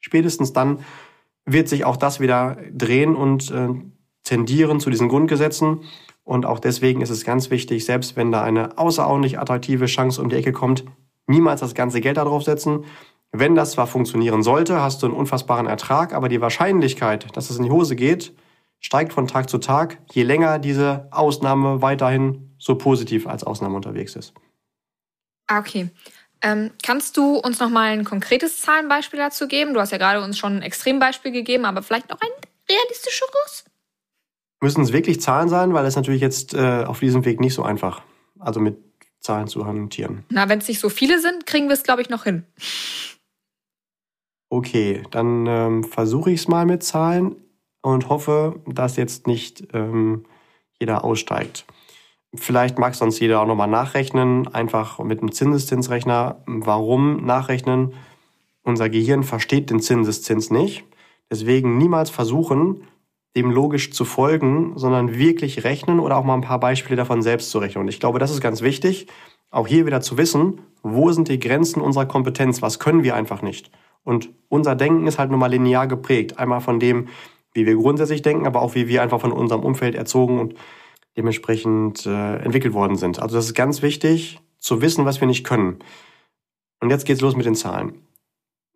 spätestens 0.00 0.52
dann 0.52 0.80
wird 1.44 1.68
sich 1.68 1.84
auch 1.84 1.96
das 1.96 2.20
wieder 2.20 2.56
drehen 2.72 3.16
und 3.16 3.50
äh, 3.50 3.68
tendieren 4.24 4.80
zu 4.80 4.90
diesen 4.90 5.08
Grundgesetzen. 5.08 5.80
Und 6.24 6.46
auch 6.46 6.60
deswegen 6.60 7.00
ist 7.00 7.10
es 7.10 7.24
ganz 7.24 7.50
wichtig, 7.50 7.84
selbst 7.84 8.16
wenn 8.16 8.30
da 8.30 8.42
eine 8.42 8.78
außerordentlich 8.78 9.38
attraktive 9.38 9.86
Chance 9.86 10.22
um 10.22 10.28
die 10.28 10.36
Ecke 10.36 10.52
kommt, 10.52 10.84
niemals 11.26 11.60
das 11.60 11.74
ganze 11.74 12.00
Geld 12.00 12.16
darauf 12.16 12.44
setzen. 12.44 12.84
Wenn 13.32 13.54
das 13.54 13.72
zwar 13.72 13.86
funktionieren 13.86 14.42
sollte, 14.42 14.80
hast 14.80 15.02
du 15.02 15.06
einen 15.06 15.16
unfassbaren 15.16 15.66
Ertrag, 15.66 16.12
aber 16.14 16.28
die 16.28 16.40
Wahrscheinlichkeit, 16.40 17.34
dass 17.36 17.50
es 17.50 17.56
in 17.56 17.64
die 17.64 17.70
Hose 17.70 17.96
geht, 17.96 18.34
steigt 18.78 19.12
von 19.12 19.26
Tag 19.26 19.48
zu 19.48 19.58
Tag, 19.58 19.98
je 20.12 20.22
länger 20.22 20.58
diese 20.58 21.08
Ausnahme 21.10 21.82
weiterhin 21.82 22.54
so 22.58 22.76
positiv 22.76 23.26
als 23.26 23.42
Ausnahme 23.42 23.76
unterwegs 23.76 24.16
ist. 24.16 24.34
Ah, 25.46 25.58
okay. 25.58 25.90
Ähm, 26.42 26.72
kannst 26.84 27.16
du 27.16 27.36
uns 27.36 27.60
noch 27.60 27.70
mal 27.70 27.92
ein 27.92 28.04
konkretes 28.04 28.60
Zahlenbeispiel 28.60 29.18
dazu 29.18 29.46
geben? 29.46 29.74
Du 29.74 29.80
hast 29.80 29.92
ja 29.92 29.98
gerade 29.98 30.22
uns 30.22 30.38
schon 30.38 30.56
ein 30.56 30.62
Extrembeispiel 30.62 31.30
gegeben, 31.30 31.64
aber 31.64 31.82
vielleicht 31.82 32.10
noch 32.10 32.20
ein 32.20 32.30
realistischeres? 32.68 33.64
Müssen 34.60 34.82
es 34.82 34.92
wirklich 34.92 35.20
Zahlen 35.20 35.48
sein, 35.48 35.72
weil 35.74 35.86
es 35.86 35.96
natürlich 35.96 36.20
jetzt 36.20 36.54
äh, 36.54 36.84
auf 36.84 37.00
diesem 37.00 37.24
Weg 37.24 37.40
nicht 37.40 37.54
so 37.54 37.62
einfach, 37.62 38.02
also 38.38 38.60
mit 38.60 38.76
Zahlen 39.20 39.46
zu 39.46 39.66
hantieren. 39.66 40.24
Na, 40.30 40.48
wenn 40.48 40.58
es 40.58 40.68
nicht 40.68 40.80
so 40.80 40.88
viele 40.88 41.20
sind, 41.20 41.46
kriegen 41.46 41.68
wir 41.68 41.74
es, 41.74 41.82
glaube 41.82 42.02
ich, 42.02 42.10
noch 42.10 42.24
hin. 42.24 42.44
Okay, 44.48 45.02
dann 45.10 45.46
ähm, 45.46 45.84
versuche 45.84 46.30
ich 46.30 46.40
es 46.40 46.48
mal 46.48 46.66
mit 46.66 46.82
Zahlen 46.82 47.36
und 47.80 48.08
hoffe, 48.08 48.60
dass 48.66 48.96
jetzt 48.96 49.26
nicht 49.26 49.68
ähm, 49.72 50.26
jeder 50.78 51.04
aussteigt. 51.04 51.64
Vielleicht 52.34 52.78
mag 52.78 52.94
sonst 52.94 53.20
jeder 53.20 53.42
auch 53.42 53.46
nochmal 53.46 53.68
nachrechnen, 53.68 54.48
einfach 54.48 54.98
mit 55.00 55.20
einem 55.20 55.32
Zinseszinsrechner. 55.32 56.42
Warum 56.46 57.24
nachrechnen? 57.26 57.92
Unser 58.62 58.88
Gehirn 58.88 59.22
versteht 59.22 59.70
den 59.70 59.80
Zinseszins 59.80 60.50
nicht. 60.50 60.84
Deswegen 61.30 61.76
niemals 61.76 62.08
versuchen, 62.08 62.84
dem 63.36 63.50
logisch 63.50 63.92
zu 63.92 64.04
folgen, 64.04 64.72
sondern 64.76 65.14
wirklich 65.18 65.64
rechnen 65.64 66.00
oder 66.00 66.16
auch 66.16 66.24
mal 66.24 66.34
ein 66.34 66.42
paar 66.42 66.60
Beispiele 66.60 66.96
davon 66.96 67.22
selbst 67.22 67.50
zu 67.50 67.58
rechnen. 67.58 67.82
Und 67.82 67.88
ich 67.88 68.00
glaube, 68.00 68.18
das 68.18 68.30
ist 68.30 68.40
ganz 68.40 68.62
wichtig, 68.62 69.06
auch 69.50 69.66
hier 69.66 69.84
wieder 69.86 70.00
zu 70.00 70.16
wissen, 70.16 70.60
wo 70.82 71.12
sind 71.12 71.28
die 71.28 71.38
Grenzen 71.38 71.80
unserer 71.80 72.06
Kompetenz, 72.06 72.62
was 72.62 72.78
können 72.78 73.02
wir 73.02 73.14
einfach 73.14 73.42
nicht. 73.42 73.70
Und 74.04 74.30
unser 74.48 74.74
Denken 74.74 75.06
ist 75.06 75.18
halt 75.18 75.30
nun 75.30 75.40
mal 75.40 75.50
linear 75.50 75.86
geprägt. 75.86 76.38
Einmal 76.38 76.60
von 76.60 76.80
dem, 76.80 77.08
wie 77.52 77.66
wir 77.66 77.76
grundsätzlich 77.76 78.22
denken, 78.22 78.46
aber 78.46 78.62
auch 78.62 78.74
wie 78.74 78.88
wir 78.88 79.02
einfach 79.02 79.20
von 79.20 79.32
unserem 79.32 79.62
Umfeld 79.62 79.94
erzogen 79.94 80.38
und 80.38 80.54
dementsprechend 81.16 82.06
äh, 82.06 82.36
entwickelt 82.36 82.74
worden 82.74 82.96
sind. 82.96 83.20
Also 83.20 83.36
das 83.36 83.46
ist 83.46 83.54
ganz 83.54 83.82
wichtig, 83.82 84.40
zu 84.58 84.80
wissen, 84.80 85.04
was 85.04 85.20
wir 85.20 85.28
nicht 85.28 85.44
können. 85.44 85.78
Und 86.80 86.90
jetzt 86.90 87.04
geht's 87.04 87.20
los 87.20 87.36
mit 87.36 87.46
den 87.46 87.54
Zahlen. 87.54 87.94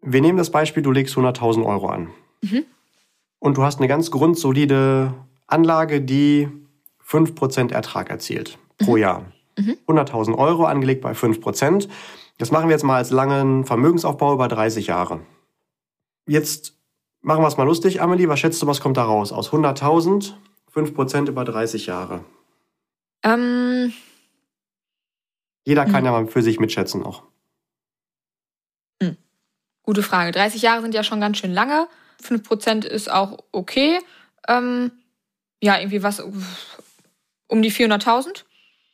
Wir 0.03 0.21
nehmen 0.21 0.39
das 0.39 0.51
Beispiel, 0.51 0.83
du 0.83 0.93
legst 0.93 1.17
100.000 1.17 1.65
Euro 1.65 1.89
an. 1.89 2.11
Mhm. 2.43 2.65
Und 3.39 3.57
du 3.57 3.63
hast 3.63 3.79
eine 3.79 3.89
ganz 3.89 4.11
grundsolide 4.11 5.15
Anlage, 5.47 6.01
die 6.01 6.49
5% 7.07 7.73
Ertrag 7.73 8.11
erzielt 8.11 8.59
pro 8.79 8.93
mhm. 8.93 8.99
Jahr. 8.99 9.25
Mhm. 9.59 9.77
100.000 9.87 10.37
Euro 10.37 10.65
angelegt 10.65 11.01
bei 11.01 11.13
5%. 11.13 11.89
Das 12.39 12.51
machen 12.51 12.69
wir 12.69 12.73
jetzt 12.73 12.85
mal 12.85 12.97
als 12.97 13.11
langen 13.11 13.65
Vermögensaufbau 13.65 14.35
über 14.35 14.49
30 14.49 14.89
Jahre. 14.89 15.21
Jetzt 16.29 16.77
machen 17.23 17.43
wir 17.43 17.49
es 17.49 17.57
mal 17.57 17.65
lustig, 17.65 18.03
Amelie. 18.03 18.29
Was 18.29 18.41
schätzt 18.41 18.61
du, 18.61 18.67
was 18.67 18.81
kommt 18.81 18.97
da 18.97 19.05
raus? 19.05 19.33
Aus 19.33 19.51
100.000 19.51 20.35
5% 20.77 21.29
über 21.29 21.45
30 21.45 21.87
Jahre? 21.87 22.25
Ähm. 23.23 23.93
Jeder 25.65 25.85
kann 25.85 25.99
hm. 25.99 26.05
ja 26.05 26.11
mal 26.13 26.27
für 26.27 26.43
sich 26.43 26.61
mitschätzen 26.61 27.03
auch. 27.03 27.23
Hm. 29.03 29.17
Gute 29.83 30.03
Frage. 30.03 30.33
30 30.33 30.63
Jahre 30.63 30.83
sind 30.83 30.95
ja 30.95 31.03
schon 31.03 31.21
ganz 31.21 31.39
schön 31.39 31.53
lange. 31.53 31.89
5% 32.23 32.85
ist 32.85 33.11
auch 33.11 33.39
okay. 33.53 33.99
Ähm, 34.49 34.93
ja, 35.63 35.79
irgendwie 35.79 36.03
was 36.03 36.21
um 37.49 37.63
die 37.63 37.73
400.000. 37.73 38.45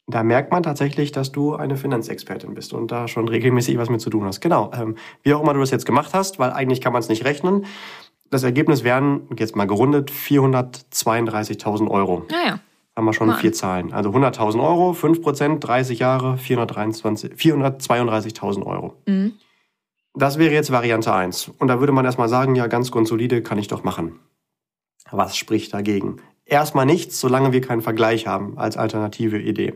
Da 0.09 0.23
merkt 0.23 0.51
man 0.51 0.63
tatsächlich, 0.63 1.13
dass 1.13 1.33
du 1.33 1.55
eine 1.55 1.77
Finanzexpertin 1.77 2.55
bist 2.55 2.73
und 2.73 2.91
da 2.91 3.07
schon 3.07 3.29
regelmäßig 3.29 3.79
was 3.79 3.89
mit 3.89 4.01
zu 4.01 4.11
tun 4.11 4.25
hast. 4.25 4.41
Genau. 4.41 4.71
Ähm, 4.75 4.97
wie 5.23 5.33
auch 5.33 5.43
immer 5.43 5.55
du 5.55 5.61
das 5.61 5.71
jetzt 5.71 5.87
gemacht 5.87 6.13
hast, 6.13 6.39
weil 6.39 6.51
eigentlich 6.51 6.81
kann 6.81 6.93
man 6.93 7.01
es 7.01 7.09
nicht 7.09 7.25
rechnen. 7.25 7.67
Das 8.33 8.43
Ergebnis 8.45 8.83
wären, 8.83 9.29
jetzt 9.37 9.57
mal 9.57 9.67
gerundet, 9.67 10.11
432.000 10.11 11.91
Euro. 11.91 12.27
Ah 12.33 12.47
ja. 12.47 12.59
Haben 12.97 13.05
wir 13.05 13.13
schon 13.13 13.27
mal 13.27 13.37
vier 13.37 13.53
Zahlen. 13.53 13.93
Also 13.93 14.09
100.000 14.09 14.59
Euro, 14.63 14.95
5 14.95 15.21
Prozent, 15.21 15.63
30 15.63 15.99
Jahre, 15.99 16.37
432.000 16.37 18.65
Euro. 18.65 18.95
Mhm. 19.07 19.35
Das 20.15 20.39
wäre 20.39 20.55
jetzt 20.55 20.73
Variante 20.73 21.13
1. 21.13 21.51
Und 21.59 21.69
da 21.69 21.81
würde 21.81 21.93
man 21.93 22.07
erstmal 22.07 22.31
sagen, 22.31 22.55
ja, 22.55 22.69
ganz 22.69 22.91
grundsolide 22.91 23.43
kann 23.43 23.59
ich 23.59 23.69
doch 23.69 23.85
machen. 23.85 24.19
Was 25.11 25.37
spricht 25.37 25.75
dagegen? 25.75 26.17
Erstmal 26.47 26.87
nichts, 26.87 27.21
solange 27.21 27.53
wir 27.53 27.61
keinen 27.61 27.83
Vergleich 27.83 28.27
haben 28.27 28.57
als 28.57 28.79
alternative 28.79 29.39
Idee. 29.39 29.75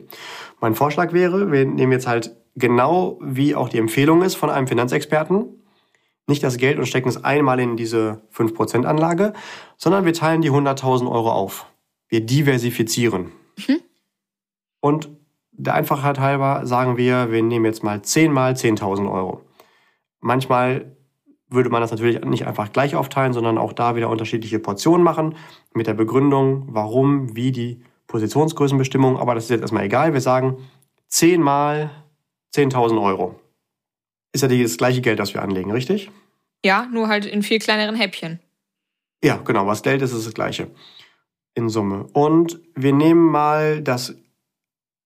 Mein 0.63 0.75
Vorschlag 0.75 1.13
wäre, 1.13 1.53
wir 1.53 1.67
nehmen 1.67 1.93
jetzt 1.93 2.07
halt 2.07 2.35
genau 2.55 3.19
wie 3.23 3.55
auch 3.55 3.69
die 3.69 3.77
Empfehlung 3.77 4.23
ist 4.23 4.35
von 4.35 4.49
einem 4.49 4.67
Finanzexperten, 4.67 5.45
nicht 6.26 6.42
das 6.42 6.56
Geld 6.56 6.78
und 6.78 6.87
stecken 6.87 7.09
es 7.09 7.23
einmal 7.23 7.61
in 7.61 7.76
diese 7.76 8.23
5% 8.35 8.85
Anlage, 8.85 9.33
sondern 9.76 10.04
wir 10.04 10.12
teilen 10.12 10.42
die 10.42 10.50
100.000 10.50 11.11
Euro 11.11 11.30
auf. 11.30 11.66
Wir 12.09 12.25
diversifizieren. 12.25 13.33
Mhm. 13.56 13.80
Und 14.80 15.09
der 15.52 15.75
Einfachheit 15.75 16.18
halber 16.18 16.66
sagen 16.66 16.97
wir, 16.97 17.30
wir 17.30 17.42
nehmen 17.42 17.64
jetzt 17.64 17.83
mal 17.83 18.02
10 18.02 18.33
mal 18.33 18.52
10.000 18.52 19.11
Euro. 19.11 19.42
Manchmal 20.21 20.97
würde 21.49 21.71
man 21.71 21.80
das 21.80 21.92
natürlich 21.92 22.25
nicht 22.25 22.47
einfach 22.47 22.73
gleich 22.73 22.97
aufteilen, 22.97 23.33
sondern 23.33 23.56
auch 23.56 23.73
da 23.73 23.97
wieder 23.97 24.11
unterschiedliche 24.11 24.59
Portionen 24.59 25.04
machen 25.04 25.37
mit 25.73 25.87
der 25.87 25.95
Begründung, 25.95 26.66
warum, 26.71 27.37
wie 27.37 27.52
die 27.52 27.83
Positionsgrößenbestimmung. 28.09 29.16
Aber 29.16 29.35
das 29.35 29.45
ist 29.45 29.50
jetzt 29.50 29.61
erstmal 29.61 29.85
egal. 29.85 30.12
Wir 30.12 30.21
sagen 30.21 30.59
10 31.09 31.40
mal 31.40 31.90
10.000 32.54 33.00
Euro 33.00 33.37
ist 34.37 34.50
ja 34.50 34.62
das 34.62 34.76
gleiche 34.76 35.00
Geld, 35.00 35.19
das 35.19 35.35
wir 35.35 35.43
anlegen, 35.43 35.73
richtig? 35.73 36.11
Ja, 36.64 36.87
nur 36.93 37.09
halt 37.09 37.26
in 37.26 37.43
viel 37.43 37.59
kleineren 37.59 37.97
Häppchen. 37.97 38.40
Ja, 39.23 39.37
genau. 39.37 39.66
Was 39.66 39.83
Geld 39.83 40.02
ist, 40.02 40.12
ist 40.12 40.26
das 40.26 40.35
gleiche 40.35 40.71
in 41.55 41.69
Summe. 41.69 42.07
Und 42.12 42.61
wir 42.75 42.93
nehmen 42.93 43.31
mal 43.31 43.81
das 43.81 44.14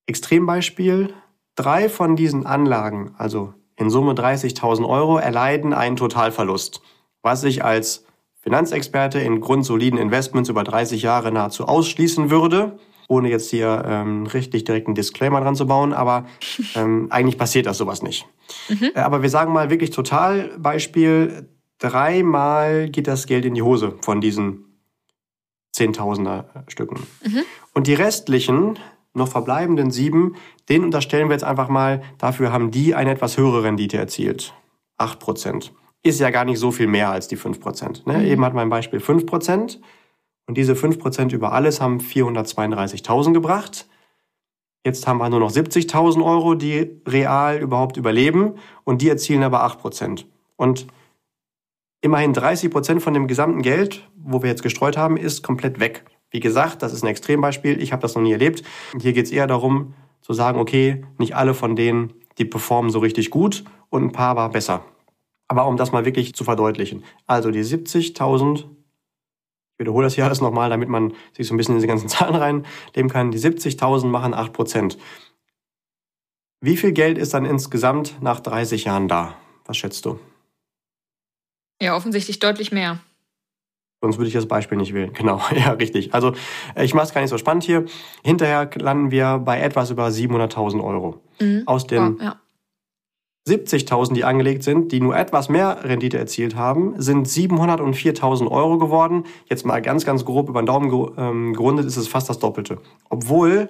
Extrembeispiel. 0.06 1.14
Drei 1.54 1.88
von 1.88 2.16
diesen 2.16 2.46
Anlagen, 2.46 3.14
also 3.18 3.54
in 3.76 3.90
Summe 3.90 4.12
30.000 4.12 4.88
Euro, 4.88 5.18
erleiden 5.18 5.72
einen 5.72 5.96
Totalverlust, 5.96 6.82
was 7.22 7.40
sich 7.40 7.64
als 7.64 8.04
Finanzexperte 8.40 9.20
in 9.20 9.40
grundsoliden 9.40 9.98
Investments 9.98 10.48
über 10.48 10.64
30 10.64 11.02
Jahre 11.02 11.30
nahezu 11.30 11.66
ausschließen 11.66 12.30
würde 12.30 12.78
ohne 13.10 13.28
jetzt 13.28 13.50
hier 13.50 13.82
ähm, 13.86 14.26
richtig 14.26 14.64
direkt 14.64 14.86
einen 14.86 14.94
Disclaimer 14.94 15.40
dran 15.40 15.56
zu 15.56 15.66
bauen, 15.66 15.92
aber 15.92 16.26
ähm, 16.76 17.08
eigentlich 17.10 17.36
passiert 17.36 17.66
das 17.66 17.76
sowas 17.76 18.02
nicht. 18.02 18.26
Mhm. 18.68 18.92
Äh, 18.94 19.00
aber 19.00 19.22
wir 19.22 19.28
sagen 19.28 19.52
mal 19.52 19.68
wirklich 19.68 19.90
total 19.90 20.56
Beispiel, 20.58 21.48
dreimal 21.78 22.88
geht 22.88 23.08
das 23.08 23.26
Geld 23.26 23.44
in 23.44 23.54
die 23.54 23.62
Hose 23.62 23.94
von 24.02 24.20
diesen 24.20 24.64
Zehntausender 25.72 26.64
Stücken. 26.68 27.06
Mhm. 27.24 27.42
Und 27.74 27.86
die 27.86 27.94
restlichen, 27.94 28.78
noch 29.12 29.28
verbleibenden 29.28 29.90
sieben, 29.90 30.36
denen 30.68 30.84
unterstellen 30.84 31.28
wir 31.28 31.34
jetzt 31.34 31.44
einfach 31.44 31.68
mal, 31.68 32.02
dafür 32.18 32.52
haben 32.52 32.70
die 32.70 32.94
eine 32.94 33.10
etwas 33.10 33.36
höhere 33.36 33.64
Rendite 33.64 33.96
erzielt. 33.96 34.54
Acht 34.98 35.18
Prozent. 35.18 35.72
Ist 36.02 36.20
ja 36.20 36.30
gar 36.30 36.44
nicht 36.44 36.58
so 36.58 36.70
viel 36.70 36.86
mehr 36.86 37.10
als 37.10 37.28
die 37.28 37.36
fünf 37.36 37.60
Prozent. 37.60 38.06
Ne? 38.06 38.18
Mhm. 38.18 38.24
Eben 38.24 38.44
hat 38.44 38.54
mein 38.54 38.68
Beispiel 38.68 39.00
fünf 39.00 39.26
Prozent. 39.26 39.80
Und 40.50 40.56
diese 40.56 40.72
5% 40.72 41.32
über 41.32 41.52
alles 41.52 41.80
haben 41.80 42.00
432.000 42.00 43.34
gebracht. 43.34 43.86
Jetzt 44.84 45.06
haben 45.06 45.18
wir 45.18 45.28
nur 45.28 45.38
noch 45.38 45.52
70.000 45.52 46.24
Euro, 46.24 46.56
die 46.56 47.00
real 47.06 47.60
überhaupt 47.60 47.96
überleben 47.96 48.54
und 48.82 49.00
die 49.00 49.08
erzielen 49.08 49.44
aber 49.44 49.64
8%. 49.64 50.24
Und 50.56 50.88
immerhin 52.00 52.34
30% 52.34 52.98
von 52.98 53.14
dem 53.14 53.28
gesamten 53.28 53.62
Geld, 53.62 54.10
wo 54.16 54.42
wir 54.42 54.50
jetzt 54.50 54.64
gestreut 54.64 54.96
haben, 54.96 55.16
ist 55.16 55.44
komplett 55.44 55.78
weg. 55.78 56.04
Wie 56.32 56.40
gesagt, 56.40 56.82
das 56.82 56.92
ist 56.92 57.04
ein 57.04 57.10
Extrembeispiel, 57.10 57.80
ich 57.80 57.92
habe 57.92 58.02
das 58.02 58.16
noch 58.16 58.22
nie 58.22 58.32
erlebt. 58.32 58.64
Hier 59.00 59.12
geht 59.12 59.26
es 59.26 59.30
eher 59.30 59.46
darum 59.46 59.94
zu 60.20 60.32
sagen, 60.32 60.58
okay, 60.58 61.06
nicht 61.16 61.36
alle 61.36 61.54
von 61.54 61.76
denen, 61.76 62.12
die 62.38 62.44
performen 62.44 62.90
so 62.90 62.98
richtig 62.98 63.30
gut 63.30 63.62
und 63.88 64.02
ein 64.02 64.10
paar 64.10 64.34
war 64.34 64.50
besser. 64.50 64.84
Aber 65.46 65.68
um 65.68 65.76
das 65.76 65.92
mal 65.92 66.04
wirklich 66.04 66.34
zu 66.34 66.42
verdeutlichen. 66.42 67.04
Also 67.28 67.52
die 67.52 67.62
70.000 67.62 68.64
wiederhole 69.80 70.06
das 70.06 70.14
hier 70.14 70.24
alles 70.24 70.40
nochmal, 70.40 70.70
damit 70.70 70.88
man 70.88 71.14
sich 71.36 71.48
so 71.48 71.54
ein 71.54 71.56
bisschen 71.56 71.74
in 71.74 71.78
diese 71.78 71.88
ganzen 71.88 72.08
Zahlen 72.10 72.36
reinleben 72.36 73.10
kann. 73.10 73.32
Die 73.32 73.38
70.000 73.38 74.06
machen 74.06 74.34
8%. 74.34 74.96
Wie 76.60 76.76
viel 76.76 76.92
Geld 76.92 77.18
ist 77.18 77.34
dann 77.34 77.44
insgesamt 77.44 78.22
nach 78.22 78.38
30 78.40 78.84
Jahren 78.84 79.08
da? 79.08 79.34
Was 79.64 79.76
schätzt 79.76 80.04
du? 80.04 80.20
Ja, 81.82 81.96
offensichtlich 81.96 82.38
deutlich 82.38 82.70
mehr. 82.70 83.00
Sonst 84.02 84.18
würde 84.18 84.28
ich 84.28 84.34
das 84.34 84.46
Beispiel 84.46 84.78
nicht 84.78 84.94
wählen. 84.94 85.12
Genau, 85.20 85.40
ja, 85.54 85.72
richtig. 85.72 86.14
Also 86.14 86.34
äh, 86.74 86.84
ich 86.84 86.94
mache 86.94 87.06
es 87.06 87.14
gar 87.14 87.20
nicht 87.20 87.30
so 87.30 87.38
spannend 87.38 87.64
hier. 87.64 87.86
Hinterher 88.22 88.70
landen 88.74 89.10
wir 89.10 89.38
bei 89.38 89.60
etwas 89.60 89.90
über 89.90 90.06
700.000 90.06 90.82
Euro. 90.82 91.20
Mhm. 91.40 91.62
Aus 91.66 91.86
den 91.86 92.16
oh, 92.16 92.22
ja. 92.22 92.40
70.000, 93.50 94.14
die 94.14 94.24
angelegt 94.24 94.62
sind, 94.62 94.92
die 94.92 95.00
nur 95.00 95.16
etwas 95.16 95.48
mehr 95.48 95.84
Rendite 95.84 96.18
erzielt 96.18 96.54
haben, 96.54 96.94
sind 96.98 97.26
704.000 97.26 98.50
Euro 98.50 98.78
geworden. 98.78 99.24
Jetzt 99.48 99.66
mal 99.66 99.82
ganz, 99.82 100.04
ganz 100.04 100.24
grob 100.24 100.48
über 100.48 100.62
den 100.62 100.66
Daumen 100.66 101.12
ähm, 101.16 101.52
gerundet 101.54 101.86
ist 101.86 101.96
es 101.96 102.08
fast 102.08 102.28
das 102.28 102.38
Doppelte. 102.38 102.78
Obwohl 103.08 103.68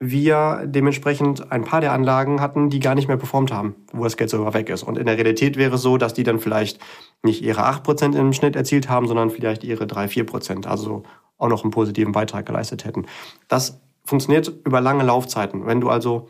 wir 0.00 0.62
dementsprechend 0.66 1.50
ein 1.50 1.64
paar 1.64 1.80
der 1.80 1.92
Anlagen 1.92 2.40
hatten, 2.40 2.70
die 2.70 2.78
gar 2.78 2.94
nicht 2.94 3.08
mehr 3.08 3.16
performt 3.16 3.52
haben, 3.52 3.74
wo 3.92 4.04
das 4.04 4.16
Geld 4.16 4.30
sogar 4.30 4.54
weg 4.54 4.68
ist. 4.68 4.84
Und 4.84 4.96
in 4.96 5.06
der 5.06 5.16
Realität 5.16 5.56
wäre 5.56 5.74
es 5.74 5.82
so, 5.82 5.96
dass 5.96 6.14
die 6.14 6.22
dann 6.22 6.38
vielleicht 6.38 6.78
nicht 7.22 7.42
ihre 7.42 7.62
8% 7.62 8.16
im 8.16 8.32
Schnitt 8.32 8.54
erzielt 8.54 8.88
haben, 8.88 9.08
sondern 9.08 9.30
vielleicht 9.30 9.64
ihre 9.64 9.86
3, 9.86 10.06
4%, 10.06 10.66
also 10.66 11.02
auch 11.36 11.48
noch 11.48 11.64
einen 11.64 11.72
positiven 11.72 12.12
Beitrag 12.12 12.46
geleistet 12.46 12.84
hätten. 12.84 13.06
Das 13.48 13.80
funktioniert 14.04 14.52
über 14.64 14.80
lange 14.80 15.04
Laufzeiten. 15.04 15.66
Wenn 15.66 15.80
du 15.80 15.88
also 15.88 16.28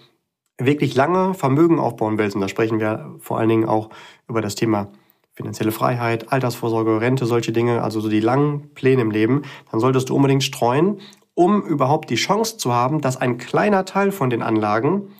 wirklich 0.58 0.94
lange 0.94 1.34
Vermögen 1.34 1.78
aufbauen 1.78 2.18
willst, 2.18 2.34
und 2.34 2.42
da 2.42 2.48
sprechen 2.48 2.80
wir 2.80 3.14
vor 3.20 3.38
allen 3.38 3.48
Dingen 3.48 3.68
auch 3.68 3.90
über 4.28 4.42
das 4.42 4.54
Thema 4.54 4.88
finanzielle 5.32 5.70
Freiheit, 5.70 6.32
Altersvorsorge, 6.32 7.00
Rente, 7.00 7.24
solche 7.24 7.52
Dinge, 7.52 7.82
also 7.82 8.00
so 8.00 8.08
die 8.08 8.18
langen 8.18 8.74
Pläne 8.74 9.02
im 9.02 9.12
Leben, 9.12 9.42
dann 9.70 9.78
solltest 9.78 10.08
du 10.08 10.16
unbedingt 10.16 10.42
streuen, 10.42 11.00
um 11.34 11.62
überhaupt 11.62 12.10
die 12.10 12.16
Chance 12.16 12.56
zu 12.56 12.72
haben, 12.72 13.00
dass 13.00 13.16
ein 13.16 13.38
kleiner 13.38 13.84
Teil 13.84 14.10
von 14.10 14.30
den 14.30 14.42
Anlagen 14.42 15.12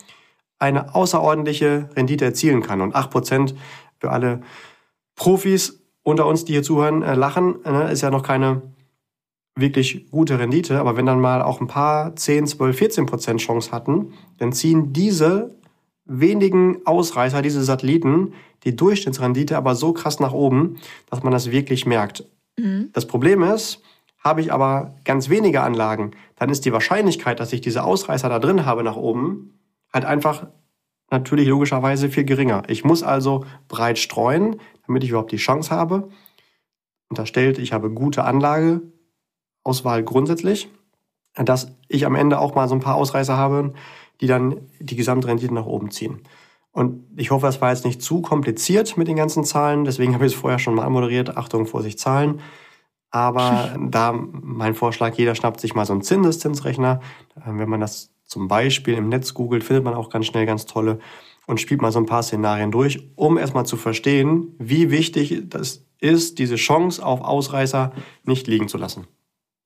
eine 0.59 0.97
außerordentliche 0.97 1.91
Rendite 1.95 2.25
erzielen 2.25 2.63
kann. 2.63 2.81
Und 2.81 2.97
acht 2.97 3.11
Prozent 3.11 3.55
für 4.01 4.11
alle 4.11 4.41
Profis 5.15 5.85
unter 6.03 6.27
uns, 6.27 6.45
die 6.45 6.55
hier 6.55 6.65
zuhören, 6.65 7.03
äh, 7.03 7.15
lachen, 7.15 7.65
äh, 7.65 7.93
ist 7.93 8.01
ja 8.01 8.11
noch 8.11 8.25
keine 8.25 8.63
wirklich 9.59 10.11
gute 10.11 10.39
Rendite. 10.39 10.79
Aber 10.79 10.97
wenn 10.97 11.07
dann 11.07 11.21
mal 11.21 11.43
auch 11.43 11.61
ein 11.61 11.67
paar 11.67 12.15
10, 12.15 12.47
12, 12.47 12.77
14 12.77 13.07
Prozent 13.07 13.41
Chance 13.41 13.73
hatten, 13.73 14.13
dann 14.39 14.53
ziehen 14.53 14.93
diese 14.93 15.55
wenigen 16.05 16.79
Ausreißer, 16.87 17.43
diese 17.43 17.63
Satelliten, 17.63 18.33
die 18.65 18.75
Durchschnittsrendite 18.75 19.57
aber 19.57 19.75
so 19.75 19.93
krass 19.93 20.21
nach 20.21 20.33
oben, 20.33 20.79
dass 21.11 21.23
man 21.23 21.33
das 21.33 21.51
wirklich 21.51 21.87
merkt. 21.87 22.25
Mhm. 22.59 22.91
Das 22.93 23.07
Problem 23.07 23.43
ist, 23.43 23.83
habe 24.19 24.41
ich 24.41 24.53
aber 24.53 24.95
ganz 25.05 25.29
wenige 25.29 25.63
Anlagen, 25.63 26.13
dann 26.37 26.51
ist 26.51 26.65
die 26.65 26.73
Wahrscheinlichkeit, 26.73 27.41
dass 27.41 27.53
ich 27.53 27.61
diese 27.61 27.85
Ausreißer 27.85 28.29
da 28.29 28.39
drin 28.39 28.65
habe 28.65 28.83
nach 28.83 28.97
oben, 28.97 29.61
halt 29.93 30.05
einfach 30.05 30.49
natürlich 31.11 31.47
logischerweise 31.47 32.09
viel 32.09 32.25
geringer. 32.25 32.63
Ich 32.69 32.85
muss 32.85 33.03
also 33.03 33.45
breit 33.69 33.99
streuen, 33.99 34.61
damit 34.87 35.05
ich 35.05 35.11
überhaupt 35.11 35.33
die 35.33 35.37
Chance 35.37 35.71
habe. 35.71 36.09
Unterstellt, 37.09 37.59
ich 37.59 37.73
habe 37.73 37.91
gute 37.91 38.25
Anlageauswahl 39.69 40.03
grundsätzlich, 40.03 40.69
dass 41.35 41.71
ich 41.89 42.07
am 42.07 42.15
Ende 42.15 42.39
auch 42.39 42.55
mal 42.55 42.69
so 42.69 42.75
ein 42.75 42.81
paar 42.81 42.97
Ausreißer 42.97 43.37
habe, 43.37 43.75
die 44.21 44.27
dann 44.27 44.69
die 44.81 44.97
Gesamtrendite 44.97 45.55
nach 45.55 45.67
oben 45.67 45.91
ziehen. 45.91 46.23
Und 46.73 47.05
ich 47.17 47.31
hoffe, 47.31 47.47
das 47.47 47.61
war 47.61 47.71
jetzt 47.71 47.85
nicht 47.85 48.03
zu 48.03 48.21
kompliziert 48.21 48.97
mit 48.97 49.09
den 49.09 49.17
ganzen 49.17 49.45
Zahlen. 49.45 49.85
Deswegen 49.85 50.15
habe 50.15 50.27
ich 50.27 50.33
es 50.33 50.39
vorher 50.39 50.59
schon 50.59 50.75
mal 50.75 50.89
moderiert. 50.91 51.37
Achtung, 51.37 51.67
Vorsicht, 51.67 51.99
Zahlen. 51.99 52.41
Aber 53.11 53.77
da 53.91 54.13
mein 54.13 54.75
Vorschlag, 54.75 55.15
jeder 55.15 55.35
schnappt 55.35 55.61
sich 55.61 55.75
mal 55.75 55.87
so 55.87 55.93
einen 55.93 56.03
Zinseszinsrechner. 56.03 57.01
Wenn 57.47 57.69
man 57.69 57.81
das 57.81 58.11
zum 58.25 58.49
Beispiel 58.49 58.95
im 58.95 59.09
Netz 59.09 59.35
googelt, 59.35 59.65
findet 59.65 59.85
man 59.85 59.95
auch 59.95 60.11
ganz 60.11 60.27
schnell 60.27 60.47
ganz 60.47 60.67
tolle 60.67 60.99
und 61.47 61.61
spielt 61.61 61.81
mal 61.81 61.93
so 61.93 61.99
ein 61.99 62.07
paar 62.07 62.23
Szenarien 62.23 62.71
durch, 62.71 63.09
um 63.17 63.39
erstmal 63.39 63.65
zu 63.65 63.77
verstehen, 63.77 64.55
wie 64.59 64.91
wichtig 64.91 65.45
das 65.49 65.87
ist, 66.01 66.39
diese 66.39 66.57
Chance 66.57 67.05
auf 67.05 67.23
Ausreißer 67.23 67.93
nicht 68.25 68.47
liegen 68.47 68.69
zu 68.69 68.77
lassen. 68.77 69.07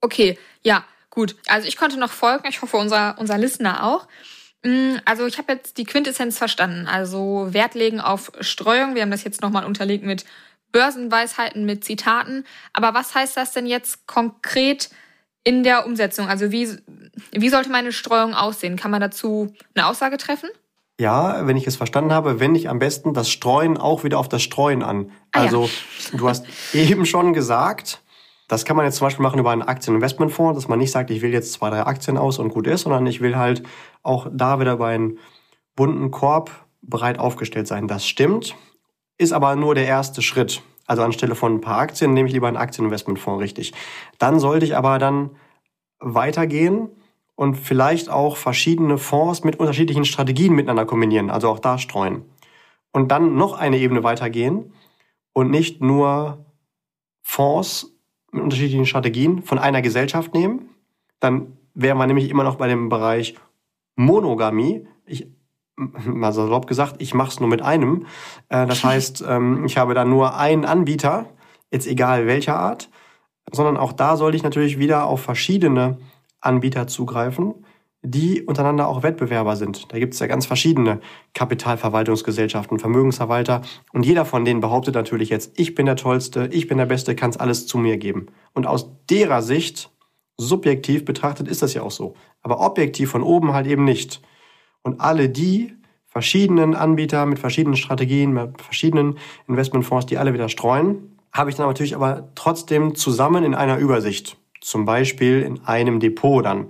Okay, 0.03 0.39
ja, 0.63 0.85
gut. 1.11 1.37
Also 1.47 1.67
ich 1.67 1.77
konnte 1.77 1.99
noch 1.99 2.11
folgen. 2.11 2.47
Ich 2.49 2.61
hoffe, 2.61 2.77
unser, 2.77 3.17
unser 3.19 3.39
Listener 3.39 3.85
auch. 3.85 4.07
Mm, 4.65 4.97
also 5.05 5.27
ich 5.27 5.39
habe 5.39 5.53
jetzt 5.53 5.79
die 5.79 5.85
Quintessenz 5.85 6.37
verstanden. 6.37 6.87
Also 6.87 7.49
Wert 7.51 7.75
legen 7.75 8.01
auf 8.01 8.33
Streuung. 8.41 8.95
Wir 8.95 9.03
haben 9.03 9.11
das 9.11 9.25
jetzt 9.25 9.41
nochmal 9.41 9.65
unterlegt 9.65 10.05
mit 10.05 10.25
Börsenweisheiten, 10.73 11.65
mit 11.65 11.85
Zitaten. 11.85 12.45
Aber 12.73 12.95
was 12.95 13.15
heißt 13.15 13.37
das 13.37 13.53
denn 13.53 13.67
jetzt 13.67 14.07
konkret 14.07 14.91
in 15.45 15.63
der 15.63 15.87
Umsetzung? 15.87 16.29
Also 16.29 16.51
wie, 16.51 16.69
wie 17.31 17.49
sollte 17.49 17.71
meine 17.71 17.93
Streuung 17.93 18.35
aussehen? 18.35 18.77
Kann 18.77 18.91
man 18.91 19.01
dazu 19.01 19.55
eine 19.75 19.87
Aussage 19.87 20.19
treffen? 20.19 20.51
Ja, 21.01 21.47
wenn 21.47 21.57
ich 21.57 21.67
es 21.67 21.77
verstanden 21.77 22.13
habe, 22.13 22.41
wende 22.41 22.59
ich 22.59 22.69
am 22.69 22.79
besten 22.79 23.15
das 23.15 23.31
Streuen 23.31 23.77
auch 23.77 24.05
wieder 24.05 24.19
auf 24.19 24.29
das 24.29 24.43
Streuen 24.43 24.83
an. 24.83 25.11
Ah, 25.33 25.43
also 25.43 25.65
ja. 25.65 26.19
du 26.19 26.29
hast 26.29 26.47
eben 26.73 27.07
schon 27.07 27.33
gesagt, 27.33 28.03
das 28.53 28.67
kann 28.67 28.77
man 28.77 28.85
jetzt 28.85 28.97
zum 28.97 29.07
Beispiel 29.07 29.23
machen 29.23 29.41
über 29.41 29.51
einen 29.51 29.63
Aktieninvestmentfonds, 29.63 30.59
dass 30.59 30.69
man 30.69 30.79
nicht 30.79 30.91
sagt, 30.91 31.11
ich 31.11 31.23
will 31.23 31.33
jetzt 31.33 31.55
zwei, 31.55 31.71
drei 31.71 31.87
Aktien 31.87 32.19
aus 32.19 32.39
und 32.39 32.51
gut 32.51 32.67
ist, 32.67 32.83
sondern 32.83 33.07
ich 33.07 33.23
will 33.23 33.39
halt 33.39 33.63
auch 34.03 34.29
da 34.31 34.61
wieder 34.61 34.77
bei 34.77 34.95
einem 34.95 35.17
bunten 35.75 36.11
Korb 36.11 36.51
breit 36.83 37.19
aufgestellt 37.19 37.67
sein. 37.67 37.89
Das 37.89 38.07
stimmt, 38.07 38.55
ist 39.17 39.33
aber 39.33 39.57
nur 39.57 39.75
der 39.75 39.87
erste 39.87 40.21
Schritt. 40.21 40.61
Also 40.87 41.03
anstelle 41.03 41.35
von 41.35 41.55
ein 41.55 41.61
paar 41.63 41.79
Aktien 41.79 42.13
nehme 42.13 42.29
ich 42.29 42.35
lieber 42.35 42.47
einen 42.47 42.59
Aktieninvestmentfonds 42.59 43.41
richtig. 43.41 43.73
Dann 44.19 44.39
sollte 44.39 44.67
ich 44.67 44.77
aber 44.77 44.99
dann 44.99 45.31
weitergehen 45.99 46.91
und 47.35 47.55
vielleicht 47.55 48.11
auch 48.11 48.37
verschiedene 48.37 48.99
Fonds 48.99 49.45
mit 49.45 49.61
unterschiedlichen 49.61 50.05
Strategien 50.05 50.53
miteinander 50.53 50.85
kombinieren, 50.85 51.31
also 51.31 51.49
auch 51.49 51.59
da 51.59 51.79
streuen. 51.79 52.27
Und 52.93 53.11
dann 53.11 53.35
noch 53.35 53.55
eine 53.55 53.79
Ebene 53.79 54.03
weitergehen 54.03 54.75
und 55.33 55.51
nicht 55.51 55.81
nur 55.81 56.45
Fonds 57.23 57.92
mit 58.33 58.43
unterschiedlichen 58.43 58.87
Strategien 58.87 59.43
von 59.43 59.59
einer 59.59 59.83
Gesellschaft 59.83 60.35
nehmen. 60.35 60.71
Dann 61.21 61.57
wären 61.75 61.99
wir 61.99 62.07
nämlich 62.07 62.31
immer 62.31 62.45
noch 62.45 62.57
bei 62.57 62.67
dem 62.67 62.89
Bereich 62.89 63.37
Monogamie. 63.95 64.87
Ich, 65.07 65.29
mal 65.77 66.33
salopp 66.33 66.67
gesagt, 66.67 66.97
ich 66.99 67.15
mache 67.15 67.29
es 67.29 67.41
nur 67.41 67.49
mit 67.49 67.63
einem. 67.63 68.07
Äh, 68.49 68.67
das 68.67 68.83
heißt, 68.85 69.25
ähm, 69.27 69.65
ich 69.65 69.79
habe 69.79 69.95
dann 69.95 70.11
nur 70.11 70.37
einen 70.37 70.65
Anbieter, 70.65 71.27
jetzt 71.71 71.87
egal 71.87 72.27
welcher 72.27 72.59
Art, 72.59 72.91
sondern 73.51 73.77
auch 73.77 73.93
da 73.93 74.17
sollte 74.17 74.37
ich 74.37 74.43
natürlich 74.43 74.79
wieder 74.79 75.05
auf 75.05 75.21
verschiedene 75.21 75.99
Anbieter 76.41 76.87
zugreifen, 76.87 77.65
die 78.03 78.43
untereinander 78.43 78.89
auch 78.89 79.05
Wettbewerber 79.05 79.55
sind. 79.57 79.93
Da 79.93 79.99
gibt 79.99 80.15
es 80.15 80.21
ja 80.21 80.27
ganz 80.27 80.45
verschiedene 80.45 81.01
Kapitalverwaltungsgesellschaften, 81.35 82.81
Vermögensverwalter 82.81 83.63
und 83.93 84.05
jeder 84.05 84.25
von 84.25 84.45
denen 84.45 84.61
behauptet 84.61 84.95
natürlich 84.95 85.29
jetzt, 85.29 85.59
ich 85.59 85.75
bin 85.75 85.87
der 85.87 85.97
Tollste, 85.97 86.49
ich 86.53 86.67
bin 86.67 86.79
der 86.79 86.87
Beste, 86.87 87.15
kann 87.15 87.31
es 87.31 87.37
alles 87.37 87.67
zu 87.67 87.79
mir 87.79 87.99
geben. 87.99 88.27
Und 88.55 88.67
aus 88.67 88.91
derer 89.09 89.41
Sicht, 89.41 89.91
subjektiv 90.37 91.05
betrachtet, 91.05 91.47
ist 91.47 91.63
das 91.63 91.75
ja 91.75 91.83
auch 91.83 91.93
so. 91.93 92.15
Aber 92.43 92.59
objektiv 92.61 93.11
von 93.11 93.23
oben 93.23 93.53
halt 93.53 93.69
eben 93.69 93.85
nicht. 93.85 94.21
Und 94.83 95.01
alle 95.01 95.29
die 95.29 95.75
verschiedenen 96.07 96.75
Anbieter 96.75 97.25
mit 97.27 97.39
verschiedenen 97.39 97.77
Strategien, 97.77 98.33
mit 98.33 98.61
verschiedenen 98.61 99.19
Investmentfonds, 99.47 100.07
die 100.07 100.19
alle 100.19 100.35
wieder 100.35 100.49
streuen, 100.49 101.17
habe 101.33 101.51
ich 101.51 101.57
dann 101.57 101.67
natürlich 101.67 101.95
aber 101.95 102.31
trotzdem 102.35 102.95
zusammen 102.97 103.45
in 103.45 103.55
einer 103.55 103.79
Übersicht 103.79 104.37
zum 104.61 104.85
Beispiel 104.85 105.43
in 105.43 105.65
einem 105.65 106.01
Depot 106.01 106.45
dann 106.45 106.67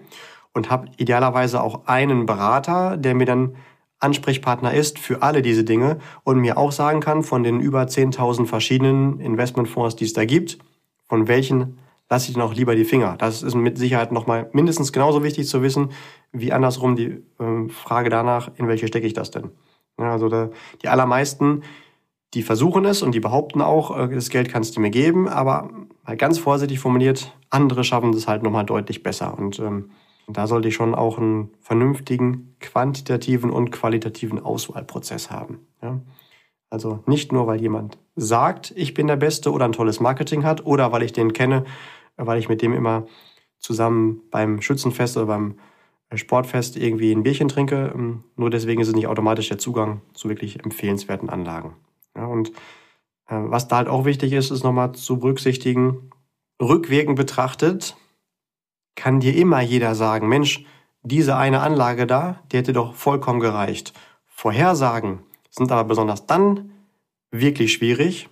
und 0.55 0.71
habe 0.71 0.89
idealerweise 0.97 1.63
auch 1.63 1.87
einen 1.87 2.27
Berater, 2.27 2.97
der 2.97 3.15
mir 3.15 3.27
dann 3.27 3.57
Ansprechpartner 3.99 4.75
ist 4.75 4.99
für 4.99 5.23
alle 5.23 5.43
diese 5.43 5.65
Dinge 5.65 5.99
und 6.25 6.41
mir 6.41 6.59
auch 6.59 6.73
sagen 6.73 7.01
kann 7.01 7.23
von 7.23 7.45
den 7.45 7.61
über 7.61 7.83
10.000 7.83 8.47
verschiedenen 8.47 9.21
Investmentfonds, 9.21 9.97
die 9.97 10.05
es 10.05 10.13
da 10.13 10.25
gibt, 10.25 10.59
von 11.09 11.29
welchen 11.29 11.79
lasse 12.13 12.29
ich 12.29 12.35
denn 12.35 12.43
auch 12.43 12.53
lieber 12.53 12.75
die 12.75 12.85
Finger. 12.85 13.17
Das 13.17 13.43
ist 13.43 13.55
mit 13.55 13.79
Sicherheit 13.79 14.13
nochmal 14.13 14.51
mindestens 14.53 14.93
genauso 14.93 15.23
wichtig 15.23 15.47
zu 15.49 15.63
wissen, 15.63 15.93
wie 16.33 16.53
andersrum 16.53 16.95
die 16.95 17.23
äh, 17.39 17.69
Frage 17.71 18.11
danach, 18.11 18.51
in 18.57 18.69
welche 18.69 18.87
stecke 18.87 19.07
ich 19.07 19.15
das 19.15 19.31
denn? 19.31 19.51
Ja, 19.99 20.13
also 20.13 20.29
da, 20.29 20.51
die 20.83 20.89
allermeisten, 20.89 21.63
die 22.35 22.43
versuchen 22.43 22.85
es 22.85 23.03
und 23.03 23.15
die 23.15 23.21
behaupten 23.21 23.63
auch, 23.63 23.97
äh, 23.97 24.09
das 24.09 24.29
Geld 24.29 24.51
kannst 24.51 24.77
du 24.77 24.81
mir 24.81 24.91
geben, 24.91 25.27
aber 25.27 25.71
mal 26.05 26.17
ganz 26.17 26.39
vorsichtig 26.39 26.81
formuliert, 26.81 27.35
andere 27.51 27.83
schaffen 27.85 28.13
das 28.13 28.29
halt 28.29 28.43
nochmal 28.43 28.67
deutlich 28.67 29.03
besser. 29.03 29.39
Und 29.39 29.59
ähm, 29.59 29.91
da 30.33 30.47
sollte 30.47 30.69
ich 30.69 30.75
schon 30.75 30.95
auch 30.95 31.19
einen 31.19 31.51
vernünftigen 31.61 32.57
quantitativen 32.61 33.51
und 33.51 33.71
qualitativen 33.71 34.39
Auswahlprozess 34.39 35.31
haben. 35.31 35.67
Ja? 35.83 36.01
Also 36.71 37.01
nicht 37.07 37.33
nur, 37.33 37.47
weil 37.47 37.61
jemand 37.61 37.99
sagt, 38.17 38.73
ich 38.77 38.95
bin 38.95 39.07
der 39.07 39.17
Beste 39.17 39.53
oder 39.53 39.65
ein 39.67 39.73
tolles 39.73 40.01
Marketing 40.01 40.45
hat 40.45 40.65
oder 40.65 40.93
weil 40.93 41.03
ich 41.03 41.13
den 41.13 41.33
kenne, 41.33 41.65
weil 42.17 42.39
ich 42.39 42.49
mit 42.49 42.63
dem 42.63 42.73
immer 42.73 43.07
zusammen 43.59 44.23
beim 44.31 44.61
Schützenfest 44.61 45.17
oder 45.17 45.27
beim 45.27 45.57
Sportfest 46.15 46.77
irgendwie 46.77 47.13
ein 47.13 47.23
Bierchen 47.23 47.49
trinke. 47.49 47.93
Ähm, 47.95 48.25
nur 48.37 48.51
deswegen 48.51 48.81
ist 48.81 48.89
es 48.89 48.95
nicht 48.95 49.07
automatisch 49.07 49.49
der 49.49 49.59
Zugang 49.59 50.03
zu 50.15 50.29
wirklich 50.29 50.63
empfehlenswerten 50.65 51.31
Anlagen. 51.31 51.77
Ja, 52.17 52.27
und 52.27 52.51
äh, 53.29 53.35
was 53.37 53.69
da 53.69 53.77
halt 53.77 53.89
auch 53.89 54.05
wichtig 54.05 54.33
ist, 54.33 54.51
ist 54.51 54.65
nochmal 54.65 54.93
zu 54.93 55.19
berücksichtigen, 55.19 56.11
rückwirkend 56.61 57.17
betrachtet, 57.17 57.97
kann 58.97 59.21
dir 59.21 59.35
immer 59.37 59.61
jeder 59.61 59.95
sagen, 59.95 60.29
Mensch, 60.29 60.65
diese 61.03 61.37
eine 61.37 61.61
Anlage 61.61 62.07
da, 62.07 62.41
die 62.51 62.59
hätte 62.59 62.73
doch 62.73 62.95
vollkommen 62.95 63.41
gereicht. 63.41 63.93
Vorhersagen 64.27 65.21
sind 65.51 65.71
aber 65.73 65.85
besonders 65.85 66.27
dann 66.27 66.73
wirklich 67.31 67.73
schwierig, 67.73 68.29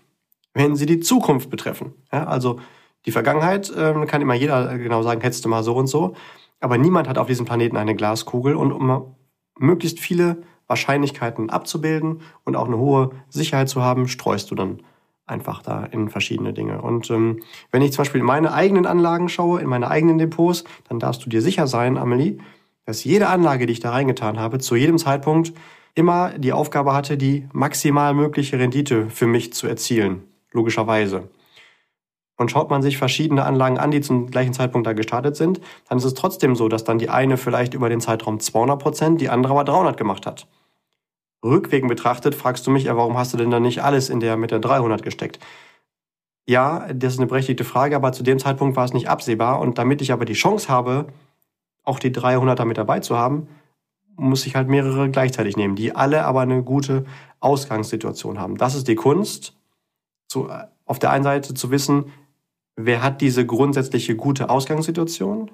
wenn 0.54 0.76
sie 0.76 0.86
die 0.86 1.00
Zukunft 1.00 1.50
betreffen. 1.50 1.94
Ja, 2.12 2.26
also 2.26 2.60
die 3.06 3.12
Vergangenheit 3.12 3.70
äh, 3.70 3.94
kann 4.06 4.22
immer 4.22 4.34
jeder 4.34 4.76
genau 4.78 5.02
sagen, 5.02 5.20
hättest 5.20 5.44
du 5.44 5.48
mal 5.48 5.62
so 5.62 5.74
und 5.74 5.86
so. 5.86 6.14
Aber 6.60 6.76
niemand 6.76 7.08
hat 7.08 7.18
auf 7.18 7.26
diesem 7.26 7.46
Planeten 7.46 7.76
eine 7.76 7.94
Glaskugel 7.94 8.54
und 8.54 8.72
um 8.72 9.14
möglichst 9.58 9.98
viele 9.98 10.42
Wahrscheinlichkeiten 10.66 11.50
abzubilden 11.50 12.20
und 12.44 12.56
auch 12.56 12.66
eine 12.66 12.78
hohe 12.78 13.10
Sicherheit 13.28 13.68
zu 13.68 13.82
haben, 13.82 14.06
streust 14.08 14.50
du 14.50 14.54
dann 14.54 14.82
einfach 15.30 15.62
da 15.62 15.84
in 15.84 16.08
verschiedene 16.08 16.52
Dinge. 16.52 16.82
Und 16.82 17.10
ähm, 17.10 17.40
wenn 17.70 17.82
ich 17.82 17.92
zum 17.92 18.02
Beispiel 18.02 18.20
in 18.20 18.26
meine 18.26 18.52
eigenen 18.52 18.86
Anlagen 18.86 19.28
schaue, 19.28 19.60
in 19.60 19.68
meine 19.68 19.88
eigenen 19.88 20.18
Depots, 20.18 20.64
dann 20.88 20.98
darfst 20.98 21.24
du 21.24 21.30
dir 21.30 21.40
sicher 21.42 21.66
sein, 21.66 21.96
Amelie, 21.96 22.38
dass 22.84 23.04
jede 23.04 23.28
Anlage, 23.28 23.66
die 23.66 23.72
ich 23.72 23.80
da 23.80 23.90
reingetan 23.90 24.38
habe, 24.38 24.58
zu 24.58 24.76
jedem 24.76 24.98
Zeitpunkt 24.98 25.52
immer 25.94 26.30
die 26.38 26.52
Aufgabe 26.52 26.92
hatte, 26.92 27.16
die 27.16 27.48
maximal 27.52 28.14
mögliche 28.14 28.58
Rendite 28.58 29.08
für 29.10 29.26
mich 29.26 29.52
zu 29.52 29.66
erzielen. 29.66 30.24
Logischerweise. 30.52 31.28
Und 32.36 32.50
schaut 32.50 32.70
man 32.70 32.80
sich 32.80 32.96
verschiedene 32.96 33.44
Anlagen 33.44 33.78
an, 33.78 33.90
die 33.90 34.00
zum 34.00 34.30
gleichen 34.30 34.54
Zeitpunkt 34.54 34.86
da 34.86 34.94
gestartet 34.94 35.36
sind, 35.36 35.60
dann 35.88 35.98
ist 35.98 36.04
es 36.04 36.14
trotzdem 36.14 36.56
so, 36.56 36.68
dass 36.68 36.84
dann 36.84 36.98
die 36.98 37.10
eine 37.10 37.36
vielleicht 37.36 37.74
über 37.74 37.90
den 37.90 38.00
Zeitraum 38.00 38.40
200 38.40 38.80
Prozent, 38.80 39.20
die 39.20 39.28
andere 39.28 39.52
aber 39.52 39.64
300 39.64 39.96
gemacht 39.96 40.26
hat. 40.26 40.46
Rückwegen 41.44 41.88
betrachtet 41.88 42.34
fragst 42.34 42.66
du 42.66 42.70
mich, 42.70 42.84
ja, 42.84 42.96
warum 42.96 43.16
hast 43.16 43.32
du 43.32 43.36
denn 43.36 43.50
dann 43.50 43.62
nicht 43.62 43.82
alles 43.82 44.10
in 44.10 44.20
der 44.20 44.36
mit 44.36 44.50
der 44.50 44.58
300 44.58 45.02
gesteckt? 45.02 45.38
Ja, 46.46 46.92
das 46.92 47.14
ist 47.14 47.18
eine 47.18 47.28
berechtigte 47.28 47.64
Frage, 47.64 47.96
aber 47.96 48.12
zu 48.12 48.22
dem 48.22 48.38
Zeitpunkt 48.38 48.76
war 48.76 48.84
es 48.84 48.92
nicht 48.92 49.08
absehbar. 49.08 49.60
Und 49.60 49.78
damit 49.78 50.02
ich 50.02 50.12
aber 50.12 50.24
die 50.24 50.34
Chance 50.34 50.68
habe, 50.68 51.06
auch 51.84 51.98
die 51.98 52.10
300er 52.10 52.64
mit 52.64 52.76
dabei 52.76 53.00
zu 53.00 53.16
haben, 53.16 53.48
muss 54.16 54.46
ich 54.46 54.54
halt 54.54 54.68
mehrere 54.68 55.10
gleichzeitig 55.10 55.56
nehmen, 55.56 55.76
die 55.76 55.94
alle 55.94 56.24
aber 56.24 56.40
eine 56.40 56.62
gute 56.62 57.04
Ausgangssituation 57.40 58.38
haben. 58.38 58.56
Das 58.56 58.74
ist 58.74 58.86
die 58.88 58.94
Kunst, 58.94 59.54
zu, 60.28 60.48
auf 60.84 60.98
der 60.98 61.10
einen 61.10 61.24
Seite 61.24 61.54
zu 61.54 61.70
wissen, 61.70 62.12
wer 62.76 63.02
hat 63.02 63.20
diese 63.20 63.46
grundsätzliche 63.46 64.14
gute 64.14 64.50
Ausgangssituation, 64.50 65.50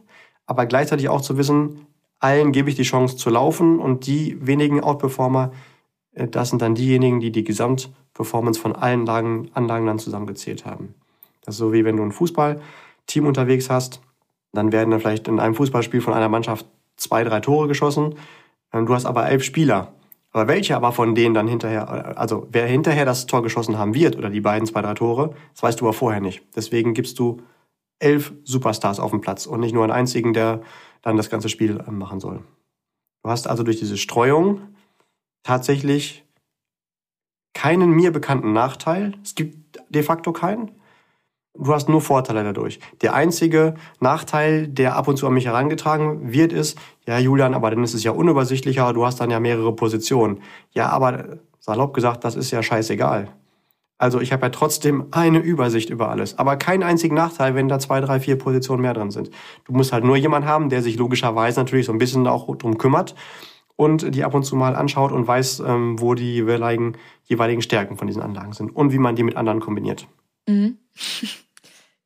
aber 0.47 0.67
gleichzeitig 0.67 1.09
auch 1.09 1.21
zu 1.21 1.39
wissen, 1.39 1.87
allen 2.19 2.53
gebe 2.53 2.71
ich 2.71 2.77
die 2.77 2.83
Chance 2.83 3.17
zu 3.17 3.31
laufen 3.31 3.79
und 3.79 4.07
die 4.07 4.37
wenigen 4.45 4.83
Outperformer, 4.83 5.53
das 6.17 6.51
sind 6.51 6.63
dann 6.63 6.75
diejenigen, 6.75 7.21
die 7.21 7.31
die 7.31 7.45
Gesamtperformance 7.45 8.59
von 8.59 8.75
allen 8.75 9.05
Lagen, 9.07 9.51
Anlagen 9.55 9.87
dann 9.87 9.99
zusammengezählt 9.99 10.65
haben. 10.65 10.95
Das 11.45 11.55
ist 11.55 11.59
so 11.59 11.73
wie 11.73 11.85
wenn 11.85 11.97
du 11.97 12.03
ein 12.03 12.13
Fußballteam 12.13 13.27
unterwegs 13.27 13.71
hast, 13.71 14.01
dann 14.53 14.73
werden 14.73 14.91
dann 14.91 15.01
vielleicht 15.01 15.29
in 15.29 15.39
einem 15.39 15.55
Fußballspiel 15.55 16.01
von 16.01 16.15
einer 16.15 16.29
Mannschaft 16.29 16.67
zwei, 16.97 17.23
drei 17.25 17.41
Tore 17.41 17.69
geschossen. 17.69 18.15
Du 18.73 18.95
hast 18.95 19.05
aber 19.05 19.29
elf 19.29 19.45
Spieler. 19.45 19.93
Aber 20.33 20.49
welche 20.49 20.77
aber 20.77 20.93
von 20.93 21.15
denen 21.15 21.35
dann 21.35 21.49
hinterher, 21.49 22.19
also 22.19 22.47
wer 22.51 22.67
hinterher 22.67 23.05
das 23.05 23.27
Tor 23.27 23.43
geschossen 23.43 23.79
haben 23.79 23.95
wird 23.95 24.17
oder 24.17 24.29
die 24.29 24.41
beiden 24.41 24.67
zwei, 24.67 24.83
drei 24.83 24.95
Tore, 24.95 25.35
das 25.55 25.63
weißt 25.63 25.81
du 25.81 25.87
aber 25.87 25.95
vorher 25.95 26.21
nicht. 26.21 26.43
Deswegen 26.55 26.93
gibst 26.95 27.19
du 27.19 27.41
elf 27.99 28.35
Superstars 28.45 29.01
auf 29.01 29.13
dem 29.13 29.21
Platz 29.21 29.47
und 29.47 29.61
nicht 29.61 29.73
nur 29.73 29.85
einen 29.85 29.93
einzigen, 29.93 30.35
der 30.35 30.61
dann 31.01 31.17
das 31.17 31.31
ganze 31.31 31.49
Spiel 31.49 31.83
ähm, 31.87 31.99
machen 31.99 32.21
soll. 32.21 32.41
Du 33.23 33.31
hast 33.31 33.49
also 33.49 33.63
durch 33.63 33.79
diese 33.79 33.97
Streuung 33.97 34.61
tatsächlich 35.47 36.25
keinen 37.55 37.91
mir 37.91 38.11
bekannten 38.11 38.53
Nachteil. 38.53 39.15
Es 39.23 39.35
gibt 39.37 39.79
de 39.89 40.03
facto 40.03 40.33
keinen. 40.33 40.73
Du 41.55 41.73
hast 41.73 41.89
nur 41.89 42.03
Vorteile 42.03 42.45
dadurch. 42.45 42.81
Der 43.01 43.15
einzige 43.15 43.75
Nachteil, 44.01 44.69
der 44.69 44.97
ab 44.97 45.09
und 45.09 45.17
zu 45.17 45.27
an 45.27 45.33
mich 45.33 45.47
herangetragen 45.47 46.33
wird, 46.33 46.53
ist, 46.53 46.77
ja 47.07 47.19
Julian, 47.19 47.55
aber 47.55 47.71
dann 47.71 47.83
ist 47.83 47.95
es 47.95 48.05
ja 48.05 48.11
unübersichtlicher, 48.11 48.93
du 48.93 49.07
hast 49.07 49.21
dann 49.21 49.31
ja 49.31 49.41
mehrere 49.41 49.75
Positionen. 49.75 50.43
Ja, 50.73 50.89
aber 50.91 51.39
salopp 51.61 51.95
gesagt, 51.95 52.25
das 52.25 52.35
ist 52.35 52.51
ja 52.51 52.63
scheißegal. 52.63 53.29
Also 53.99 54.21
ich 54.21 54.33
habe 54.33 54.47
ja 54.47 54.51
trotzdem 54.51 55.07
eine 55.13 55.39
Übersicht 55.39 55.89
über 55.89 56.11
alles, 56.11 56.39
aber 56.39 56.57
keinen 56.57 56.83
einzigen 56.83 57.15
Nachteil, 57.15 57.55
wenn 57.55 57.69
da 57.69 57.79
zwei, 57.79 58.01
drei, 58.01 58.21
vier 58.21 58.37
Positionen 58.37 58.83
mehr 58.83 58.93
drin 58.93 59.11
sind. 59.11 59.31
Du 59.65 59.73
musst 59.73 59.93
halt 59.93 60.05
nur 60.05 60.17
jemanden 60.17 60.49
haben, 60.49 60.69
der 60.69 60.83
sich 60.83 60.99
logischerweise 60.99 61.61
natürlich 61.61 61.87
so 61.87 61.93
ein 61.93 61.99
bisschen 61.99 62.27
auch 62.27 62.55
drum 62.57 62.77
kümmert 62.77 63.15
und 63.77 64.15
die 64.15 64.25
ab 64.25 64.35
und 64.35 64.45
zu 64.45 64.57
mal 64.57 64.75
anschaut 64.75 65.13
und 65.13 65.27
weiß, 65.27 65.61
ähm, 65.61 66.01
wo 66.01 66.15
die 66.15 66.35
jeweiligen, 66.35 66.97
jeweiligen 67.25 67.63
Stärken 67.63 67.97
von 67.97 68.07
diesen 68.07 68.23
Anlagen 68.23 68.53
sind 68.53 68.75
und 68.75 68.93
wie 68.93 68.99
man 68.99 69.17
die 69.17 69.23
mit 69.23 69.37
anderen 69.37 69.61
kombiniert. 69.61 70.07
Mhm. 70.47 70.79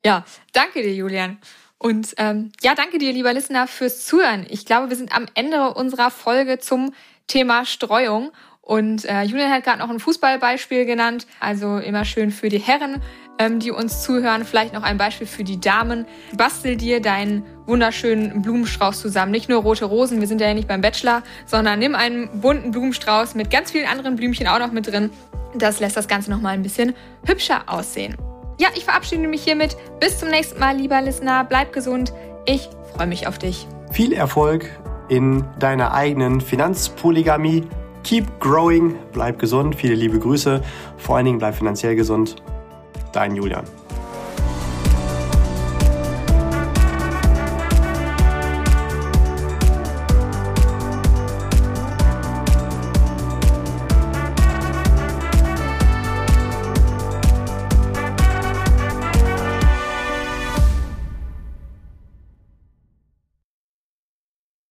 Ja, 0.03 0.25
danke 0.53 0.81
dir, 0.81 0.95
Julian. 0.95 1.37
Und 1.77 2.15
ähm, 2.17 2.51
ja, 2.61 2.73
danke 2.73 2.97
dir, 2.97 3.13
lieber 3.13 3.33
Listener, 3.33 3.67
fürs 3.67 4.05
Zuhören. 4.05 4.45
Ich 4.49 4.65
glaube, 4.65 4.89
wir 4.89 4.95
sind 4.95 5.15
am 5.15 5.27
Ende 5.35 5.73
unserer 5.75 6.09
Folge 6.09 6.57
zum 6.57 6.93
Thema 7.27 7.65
Streuung. 7.65 8.31
Und 8.61 9.05
äh, 9.05 9.23
Julian 9.23 9.51
hat 9.51 9.63
gerade 9.63 9.79
noch 9.79 9.89
ein 9.89 9.99
Fußballbeispiel 9.99 10.85
genannt. 10.85 11.27
Also 11.39 11.77
immer 11.77 12.05
schön 12.05 12.31
für 12.31 12.49
die 12.49 12.59
Herren, 12.59 13.01
ähm, 13.39 13.59
die 13.59 13.71
uns 13.71 14.01
zuhören. 14.01 14.45
Vielleicht 14.45 14.73
noch 14.73 14.83
ein 14.83 14.97
Beispiel 14.97 15.27
für 15.27 15.43
die 15.43 15.59
Damen. 15.59 16.05
Bastel 16.33 16.77
dir 16.77 17.01
deinen 17.01 17.43
wunderschönen 17.65 18.41
Blumenstrauß 18.41 18.99
zusammen. 18.99 19.31
Nicht 19.31 19.49
nur 19.49 19.61
rote 19.61 19.85
Rosen, 19.85 20.19
wir 20.19 20.27
sind 20.27 20.41
ja 20.41 20.53
nicht 20.53 20.67
beim 20.67 20.81
Bachelor, 20.81 21.23
sondern 21.45 21.79
nimm 21.79 21.95
einen 21.95 22.41
bunten 22.41 22.71
Blumenstrauß 22.71 23.35
mit 23.35 23.49
ganz 23.49 23.71
vielen 23.71 23.87
anderen 23.87 24.15
Blümchen 24.15 24.47
auch 24.47 24.59
noch 24.59 24.71
mit 24.71 24.87
drin. 24.87 25.09
Das 25.55 25.79
lässt 25.79 25.97
das 25.97 26.07
Ganze 26.07 26.31
nochmal 26.31 26.53
ein 26.53 26.63
bisschen 26.63 26.93
hübscher 27.25 27.63
aussehen. 27.67 28.15
Ja, 28.59 28.67
ich 28.75 28.85
verabschiede 28.85 29.27
mich 29.27 29.43
hiermit. 29.43 29.75
Bis 29.99 30.19
zum 30.19 30.29
nächsten 30.29 30.59
Mal, 30.59 30.77
lieber 30.77 31.01
Listener. 31.01 31.43
Bleib 31.43 31.73
gesund. 31.73 32.13
Ich 32.45 32.69
freue 32.95 33.07
mich 33.07 33.27
auf 33.27 33.37
dich. 33.37 33.67
Viel 33.91 34.13
Erfolg 34.13 34.69
in 35.09 35.43
deiner 35.59 35.93
eigenen 35.93 36.39
Finanzpolygamie. 36.41 37.67
Keep 38.03 38.39
growing, 38.39 38.95
bleib 39.11 39.39
gesund, 39.39 39.75
viele 39.75 39.95
liebe 39.95 40.17
Grüße. 40.19 40.61
Vor 40.97 41.17
allen 41.17 41.25
Dingen 41.25 41.37
bleib 41.37 41.55
finanziell 41.55 41.95
gesund. 41.95 42.35
Dein 43.11 43.35
Julian. 43.35 43.80